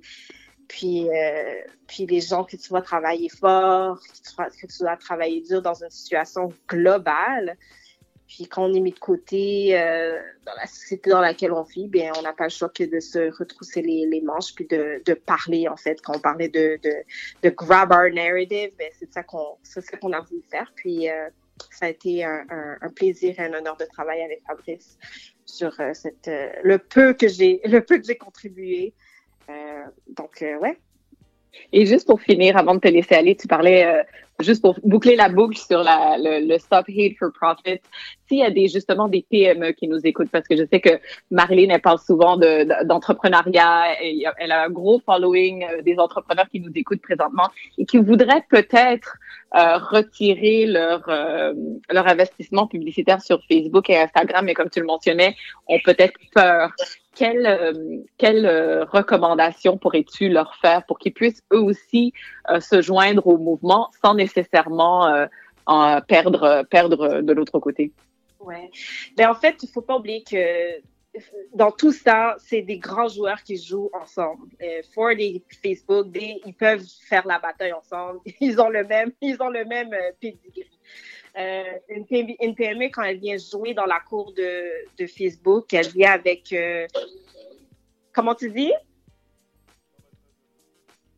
puis, 0.68 1.08
euh, 1.10 1.60
puis 1.86 2.06
les 2.06 2.20
gens 2.20 2.44
que 2.44 2.56
tu 2.56 2.68
vois 2.68 2.82
travailler 2.82 3.28
fort, 3.28 4.00
que 4.00 4.66
tu, 4.66 4.78
dois 4.80 4.96
travailler 4.96 5.40
dur 5.42 5.62
dans 5.62 5.82
une 5.82 5.90
situation 5.90 6.52
globale. 6.68 7.56
Puis 8.26 8.48
quand 8.48 8.64
on 8.64 8.74
est 8.74 8.80
mis 8.80 8.90
de 8.90 8.98
côté 8.98 9.78
euh, 9.78 10.18
dans 10.44 10.54
la 10.54 10.66
société 10.66 11.10
dans 11.10 11.20
laquelle 11.20 11.52
on 11.52 11.62
vit, 11.62 11.86
bien, 11.86 12.12
on 12.18 12.22
n'a 12.22 12.32
pas 12.32 12.44
le 12.44 12.50
choix 12.50 12.68
que 12.68 12.82
de 12.82 12.98
se 12.98 13.30
retrousser 13.38 13.82
les, 13.82 14.20
manches 14.20 14.52
puis 14.54 14.66
de, 14.66 15.14
parler, 15.14 15.68
en 15.68 15.76
fait. 15.76 16.00
Quand 16.02 16.16
on 16.16 16.20
parlait 16.20 16.48
de, 16.48 16.80
grab 17.50 17.92
our 17.92 18.10
narrative, 18.12 18.72
c'est 18.98 19.12
ça 19.12 19.22
qu'on 19.22 19.56
c'est 19.62 20.00
qu'on 20.00 20.12
a 20.12 20.20
voulu 20.20 20.42
faire. 20.50 20.72
Puis 20.74 21.08
euh, 21.08 21.28
ça 21.70 21.86
a 21.86 21.88
été 21.90 22.24
un, 22.24 22.90
plaisir 22.96 23.38
et 23.38 23.42
un 23.42 23.54
honneur 23.54 23.76
de 23.76 23.84
travailler 23.84 24.24
avec 24.24 24.42
Fabrice 24.44 24.98
sur 25.44 25.72
le 25.78 26.78
peu 26.78 27.14
que 27.14 27.28
j'ai 27.28 27.60
le 27.64 27.80
peu 27.80 27.98
que 27.98 28.04
j'ai 28.04 28.18
contribué 28.18 28.92
donc, 30.16 30.42
euh, 30.42 30.58
ouais. 30.58 30.78
Et 31.72 31.86
juste 31.86 32.06
pour 32.06 32.20
finir, 32.20 32.56
avant 32.56 32.74
de 32.74 32.80
te 32.80 32.88
laisser 32.88 33.14
aller, 33.14 33.34
tu 33.34 33.48
parlais, 33.48 33.86
euh, 33.86 34.02
juste 34.40 34.60
pour 34.60 34.78
boucler 34.84 35.16
la 35.16 35.30
boucle 35.30 35.56
sur 35.56 35.82
la, 35.82 36.16
le, 36.18 36.46
le, 36.46 36.58
Stop 36.58 36.86
Hate 36.88 37.16
for 37.18 37.32
Profit, 37.32 37.80
s'il 38.28 38.38
y 38.38 38.42
a 38.42 38.50
des, 38.50 38.68
justement 38.68 39.08
des 39.08 39.24
PME 39.30 39.72
qui 39.72 39.88
nous 39.88 40.00
écoutent, 40.04 40.30
parce 40.30 40.46
que 40.46 40.54
je 40.54 40.64
sais 40.70 40.80
que 40.80 41.00
Marilyn, 41.30 41.70
elle 41.70 41.80
parle 41.80 41.98
souvent 41.98 42.36
d'entrepreneuriat, 42.36 43.94
de, 44.02 44.26
elle 44.38 44.52
a 44.52 44.64
un 44.64 44.68
gros 44.68 45.00
following 45.00 45.64
des 45.82 45.98
entrepreneurs 45.98 46.48
qui 46.50 46.60
nous 46.60 46.72
écoutent 46.74 47.00
présentement 47.00 47.48
et 47.78 47.86
qui 47.86 47.96
voudraient 47.96 48.44
peut-être 48.50 49.16
euh, 49.56 49.78
retirer 49.78 50.66
leur, 50.66 51.08
leur 51.08 52.06
investissement 52.06 52.66
publicitaire 52.66 53.22
sur 53.22 53.40
Facebook 53.50 53.88
et 53.88 53.96
Instagram, 53.96 54.44
mais 54.44 54.52
comme 54.52 54.68
tu 54.68 54.80
le 54.80 54.86
mentionnais, 54.86 55.34
ont 55.68 55.80
peut-être 55.82 56.18
peur 56.34 56.70
quelle, 57.16 57.46
euh, 57.46 57.72
quelle 58.18 58.46
euh, 58.46 58.84
recommandation 58.84 59.78
pourrais-tu 59.78 60.28
leur 60.28 60.54
faire 60.56 60.84
pour 60.84 60.98
qu'ils 60.98 61.14
puissent 61.14 61.42
eux 61.52 61.60
aussi 61.60 62.12
euh, 62.50 62.60
se 62.60 62.82
joindre 62.82 63.26
au 63.26 63.38
mouvement 63.38 63.90
sans 64.04 64.14
nécessairement 64.14 65.26
en 65.66 66.00
perdre, 66.02 66.64
perdre 66.70 67.22
de 67.22 67.32
l'autre 67.32 67.58
côté? 67.58 67.90
Ouais. 68.38 68.70
Ben, 69.16 69.28
en 69.30 69.34
fait, 69.34 69.56
il 69.62 69.68
faut 69.68 69.80
pas 69.80 69.96
oublier 69.96 70.22
que 70.22 70.36
dans 71.54 71.70
tout 71.70 71.92
ça, 71.92 72.36
c'est 72.38 72.62
des 72.62 72.78
grands 72.78 73.08
joueurs 73.08 73.42
qui 73.42 73.56
jouent 73.56 73.90
ensemble. 73.92 74.48
Ford 74.94 75.10
et 75.10 75.42
Facebook, 75.62 76.08
ils 76.14 76.54
peuvent 76.54 76.86
faire 77.08 77.26
la 77.26 77.38
bataille 77.38 77.72
ensemble. 77.72 78.20
Ils 78.40 78.60
ont 78.60 78.68
le 78.68 78.84
même, 78.84 79.12
ils 79.20 79.40
ont 79.40 79.48
le 79.48 79.64
même 79.64 79.90
pedigree. 80.20 80.70
Euh, 81.38 81.64
une, 81.90 82.54
PME, 82.54 82.88
quand 82.88 83.02
elle 83.02 83.18
vient 83.18 83.36
jouer 83.36 83.74
dans 83.74 83.84
la 83.84 84.00
cour 84.00 84.32
de, 84.32 84.86
de 84.98 85.06
Facebook, 85.06 85.72
elle 85.74 85.88
vient 85.88 86.12
avec... 86.12 86.50
Euh, 86.52 86.86
comment 88.12 88.34
tu 88.34 88.50
dis? 88.50 88.72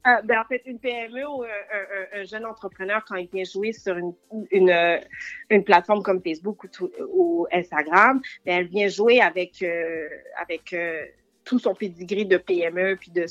Euh, 0.08 0.22
ben, 0.22 0.40
en 0.40 0.44
fait, 0.44 0.62
une 0.66 0.78
PME 0.78 1.26
ou 1.28 1.44
un, 1.44 2.24
jeune 2.24 2.46
entrepreneur, 2.46 3.04
quand 3.06 3.16
il 3.16 3.28
vient 3.28 3.44
jouer 3.44 3.72
sur 3.72 3.96
une, 3.96 4.14
une 5.50 5.64
plateforme 5.64 6.02
comme 6.02 6.22
Facebook 6.22 6.66
ou, 7.12 7.46
Instagram, 7.52 8.20
ben, 8.44 8.60
elle 8.60 8.68
vient 8.68 8.88
jouer 8.88 9.20
avec, 9.20 9.64
avec 10.40 10.74
tout 11.48 11.58
son 11.58 11.74
pedigree 11.74 12.26
de 12.26 12.36
PME 12.36 12.96
puis 12.96 13.10
de 13.10 13.24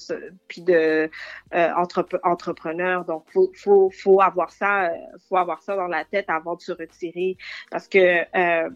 puis 0.48 0.63
euh, 0.70 1.08
entrepreneur. 2.24 3.06
Donc 3.06 3.26
faut 3.32 3.52
faut 3.56 3.92
faut 3.92 4.22
avoir 4.22 4.52
ça 4.52 4.86
euh, 4.86 4.96
faut 5.30 5.38
avoir 5.38 5.62
ça 5.62 5.76
dans 5.76 5.88
la 5.88 6.04
tête 6.04 6.26
avant 6.28 6.56
de 6.56 6.62
se 6.62 6.72
retirer 6.72 7.38
parce 7.70 7.88
que 7.88 8.26
euh, 8.36 8.70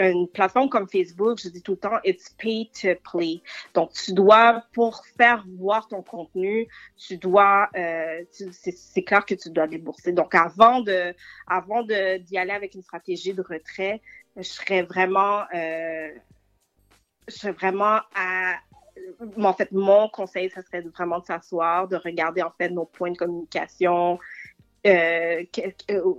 une 0.00 0.28
plateforme 0.28 0.68
comme 0.68 0.88
Facebook, 0.88 1.38
je 1.42 1.48
dis 1.48 1.62
tout 1.62 1.72
le 1.72 1.78
temps, 1.78 1.98
it's 2.04 2.30
pay 2.30 2.70
to 2.80 2.88
play. 3.10 3.42
Donc, 3.74 3.92
tu 3.92 4.12
dois, 4.12 4.64
pour 4.72 5.04
faire 5.18 5.44
voir 5.58 5.88
ton 5.88 6.02
contenu, 6.02 6.66
tu 6.96 7.18
dois, 7.18 7.68
euh, 7.76 8.24
c'est 8.30 9.02
clair 9.02 9.24
que 9.26 9.34
tu 9.34 9.50
dois 9.50 9.66
débourser. 9.66 10.12
Donc, 10.12 10.34
avant 10.34 10.80
de, 10.80 11.14
avant 11.46 11.82
d'y 11.82 12.38
aller 12.38 12.52
avec 12.52 12.74
une 12.74 12.82
stratégie 12.82 13.34
de 13.34 13.42
retrait, 13.42 14.00
je 14.36 14.42
serais 14.42 14.82
vraiment, 14.82 15.42
euh, 15.54 16.08
je 17.28 17.34
serais 17.34 17.52
vraiment 17.52 18.00
à, 18.14 18.54
en 19.42 19.52
fait, 19.52 19.70
mon 19.72 20.08
conseil, 20.08 20.50
ça 20.50 20.62
serait 20.62 20.80
vraiment 20.80 21.18
de 21.18 21.26
s'asseoir, 21.26 21.88
de 21.88 21.96
regarder 21.96 22.42
en 22.42 22.52
fait 22.56 22.70
nos 22.70 22.86
points 22.86 23.10
de 23.10 23.18
communication, 23.18 24.18
euh, 24.86 25.44
euh 25.90 26.14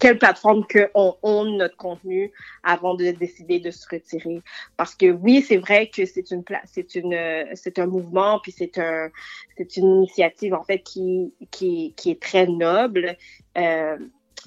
quelle 0.00 0.18
plateforme 0.18 0.66
que 0.66 0.90
on, 0.94 1.44
notre 1.44 1.76
contenu 1.76 2.32
avant 2.62 2.94
de 2.94 3.10
décider 3.12 3.60
de 3.60 3.70
se 3.70 3.86
retirer. 3.88 4.42
Parce 4.76 4.94
que 4.94 5.10
oui, 5.10 5.42
c'est 5.42 5.56
vrai 5.56 5.88
que 5.88 6.04
c'est 6.04 6.30
une 6.30 6.42
c'est 6.64 6.94
une 6.94 7.46
c'est 7.54 7.78
un 7.78 7.86
mouvement 7.86 8.40
puis 8.40 8.52
c'est 8.52 8.78
un 8.78 9.08
c'est 9.56 9.76
une 9.76 9.96
initiative 9.98 10.54
en 10.54 10.64
fait 10.64 10.80
qui 10.80 11.32
qui 11.50 11.94
qui 11.96 12.10
est 12.10 12.20
très 12.20 12.46
noble. 12.46 13.16
Euh, 13.56 13.96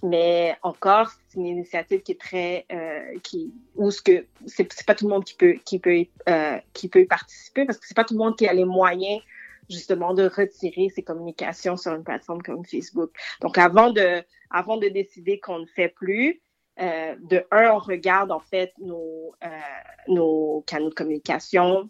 mais 0.04 0.58
encore, 0.64 1.12
c'est 1.28 1.40
une 1.40 1.46
initiative 1.46 2.02
qui 2.02 2.14
est 2.14 2.20
très, 2.20 2.66
euh, 2.72 3.20
qui, 3.22 3.54
où 3.76 3.92
ce 3.92 4.02
que 4.02 4.26
c'est 4.48 4.86
pas 4.86 4.96
tout 4.96 5.06
le 5.06 5.14
monde 5.14 5.24
qui 5.24 5.36
peut, 5.36 5.56
qui 5.64 5.80
peut, 5.80 6.06
euh, 6.28 6.58
qui 6.74 6.88
peut 6.88 7.02
y 7.02 7.06
participer 7.06 7.66
parce 7.66 7.78
que 7.78 7.86
c'est 7.88 7.96
pas 7.96 8.04
tout 8.04 8.16
le 8.16 8.20
monde 8.20 8.36
qui 8.36 8.48
a 8.48 8.54
les 8.54 8.66
moyens 8.66 9.22
justement 9.72 10.14
de 10.14 10.24
retirer 10.24 10.90
ses 10.90 11.04
communications 11.04 11.78
sur 11.78 11.94
une 11.94 12.04
plateforme 12.04 12.42
comme 12.42 12.66
Facebook. 12.66 13.12
Donc, 13.42 13.58
avant 13.58 13.92
de, 13.92 14.24
avant 14.50 14.78
de 14.78 14.88
décider 14.88 15.40
qu'on 15.40 15.60
ne 15.60 15.66
fait 15.66 15.90
plus, 15.90 16.42
euh, 16.80 17.16
de 17.22 17.46
un, 17.52 17.72
on 17.72 17.80
regarde 17.80 18.32
en 18.32 18.40
fait 18.40 18.74
nos, 18.80 19.36
euh, 19.44 19.48
nos 20.08 20.64
canaux 20.66 20.90
de 20.90 20.94
communication, 20.94 21.90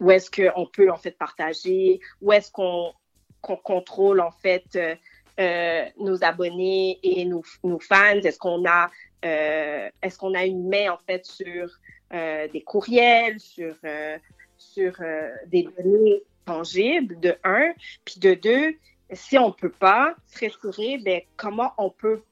où 0.00 0.10
est-ce 0.10 0.30
qu'on 0.30 0.66
peut 0.66 0.90
en 0.90 0.96
fait 0.96 1.12
partager, 1.12 2.00
où 2.20 2.32
est-ce 2.32 2.50
qu'on 2.50 2.92
contrôle 3.40 4.20
en 4.20 4.30
fait 4.30 4.78
euh, 5.38 5.84
nos 5.98 6.24
abonnés 6.24 6.98
et 7.02 7.24
nos, 7.24 7.42
nos 7.62 7.78
fans, 7.78 8.20
est-ce 8.22 8.38
qu'on 8.38 8.64
a 8.66 8.90
est-ce 9.22 10.18
qu'on 10.18 10.34
a 10.34 10.44
une 10.44 10.68
main 10.68 10.90
en 10.90 10.98
fait 10.98 11.24
sur 11.24 11.70
des 12.10 12.62
courriels, 12.66 13.40
sur 13.40 13.74
sur 14.58 14.92
des 15.46 15.62
données? 15.62 16.22
Tangibles 16.44 17.18
de 17.20 17.36
un, 17.44 17.72
puis 18.04 18.20
de 18.20 18.34
deux, 18.34 18.74
si 19.12 19.38
on 19.38 19.52
peut 19.52 19.70
pas 19.70 20.14
se 20.26 20.46
retirer, 20.46 20.98
ben 20.98 21.20
comment 21.36 21.72
on 21.78 21.90
peut 21.90 22.22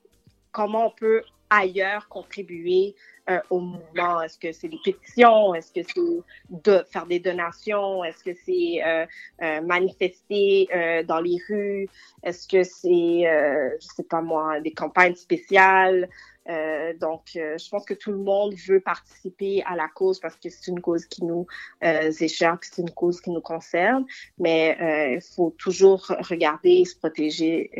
comment 0.53 0.87
on 0.87 0.90
peut 0.90 1.22
ailleurs 1.51 2.09
contribuer 2.09 2.94
euh, 3.31 3.38
au 3.51 3.61
mouvement? 3.61 4.22
Est-ce 4.22 4.38
que 4.38 4.53
c'est 4.53 4.68
des 4.68 4.81
pétitions? 4.83 5.55
Est-ce 5.55 5.70
que 5.72 5.83
c'est 5.87 6.51
de 6.51 6.85
faire 6.90 7.07
des 7.07 7.20
donations? 7.20 8.03
Est-ce 8.05 8.25
que 8.25 8.33
c'est 8.44 8.83
euh, 8.85 9.07
euh, 9.42 9.61
manifester 9.61 10.68
euh, 10.75 11.03
dans 11.03 11.20
les 11.20 11.38
rues? 11.48 11.88
Est-ce 12.22 12.48
que 12.48 12.64
c'est, 12.64 13.29
euh, 13.29 13.70
je 13.81 13.87
sais 13.87 14.03
pas 14.03 14.22
moi, 14.22 14.61
des 14.61 14.72
campagnes 14.72 15.14
spéciales? 15.14 16.09
Euh, 16.48 16.92
donc, 16.98 17.22
je 17.35 17.68
pense 17.68 17.85
que 17.85 17.94
tout 17.94 18.11
le 18.11 18.18
monde 18.18 18.55
veut 18.66 18.81
participer 18.81 19.62
à 19.66 19.76
la 19.76 19.88
cause 19.88 20.20
parce 20.20 20.37
que 20.37 20.48
c'est 20.48 20.70
une 20.70 20.81
cause 20.81 21.07
qui 21.07 21.24
nous 21.24 21.46
est 21.81 22.28
chère, 22.28 22.59
c'est 22.62 22.83
une 22.83 22.90
cause 22.90 23.20
qui 23.20 23.31
nous 23.31 23.40
concerne. 23.40 24.05
Mais 24.38 24.76
il 25.14 25.35
faut 25.35 25.55
toujours 25.59 26.07
regarder, 26.20 26.85
se 26.85 26.96
protéger 26.96 27.70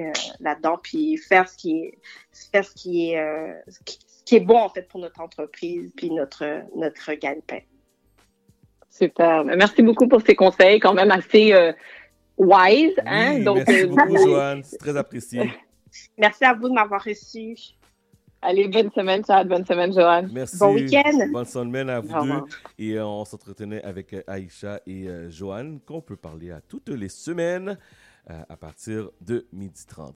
là-dedans, 0.41 0.79
puis 0.83 1.17
faire 1.17 1.49
ce 1.49 1.57
qui 1.57 1.79
est, 1.79 1.99
faire 2.53 2.65
ce 2.65 2.75
qui 2.75 3.11
est, 3.11 3.63
ce 3.69 3.81
qui, 3.85 3.99
qui 4.25 4.37
est 4.37 4.41
bon 4.41 4.59
en 4.59 4.69
fait 4.69 4.89
pour 4.89 5.01
notre 5.01 5.21
entreprise 5.21 5.93
puis 5.97 6.11
notre 6.11 6.63
notre 6.77 7.13
gagne-pain. 7.15 7.61
Super. 8.93 9.45
Merci 9.45 9.83
beaucoup 9.83 10.07
pour 10.07 10.21
ces 10.21 10.35
conseils 10.35 10.79
quand 10.79 10.93
même 10.93 11.11
assez 11.11 11.55
euh, 11.55 11.73
wise. 12.37 12.95
Hein? 13.07 13.37
Oui, 13.37 13.45
Donc, 13.45 13.57
merci 13.57 13.83
euh, 13.83 13.87
beaucoup, 13.87 14.19
Joanne. 14.27 14.63
C'est 14.65 14.77
très 14.77 14.97
apprécié. 14.97 15.51
Merci 16.19 16.45
à 16.45 16.53
vous 16.53 16.69
de 16.69 16.75
m'avoir 16.75 17.03
reçu. 17.03 17.57
Allez, 18.45 18.67
bonne 18.67 18.91
semaine, 18.91 19.25
Chad. 19.25 19.49
Bonne 19.49 19.65
semaine, 19.65 19.93
Joanne. 19.93 20.29
Merci. 20.33 20.59
Bon 20.59 20.75
week-end. 20.75 21.29
Bonne 21.33 21.45
semaine 21.45 21.89
à 21.89 22.01
vous 22.01 22.09
deux. 22.09 22.43
Et 22.77 22.95
euh, 22.95 23.07
on 23.07 23.25
s'entretenait 23.25 23.81
avec 23.85 24.17
Aïcha 24.27 24.81
et 24.85 25.07
euh, 25.07 25.31
Joanne, 25.31 25.79
qu'on 25.87 26.01
peut 26.01 26.17
parler 26.17 26.51
à 26.51 26.61
toutes 26.61 26.89
les 26.89 27.09
semaines 27.09 27.79
euh, 28.31 28.43
à 28.49 28.57
partir 28.57 29.11
de 29.21 29.47
12h30. 29.55 30.11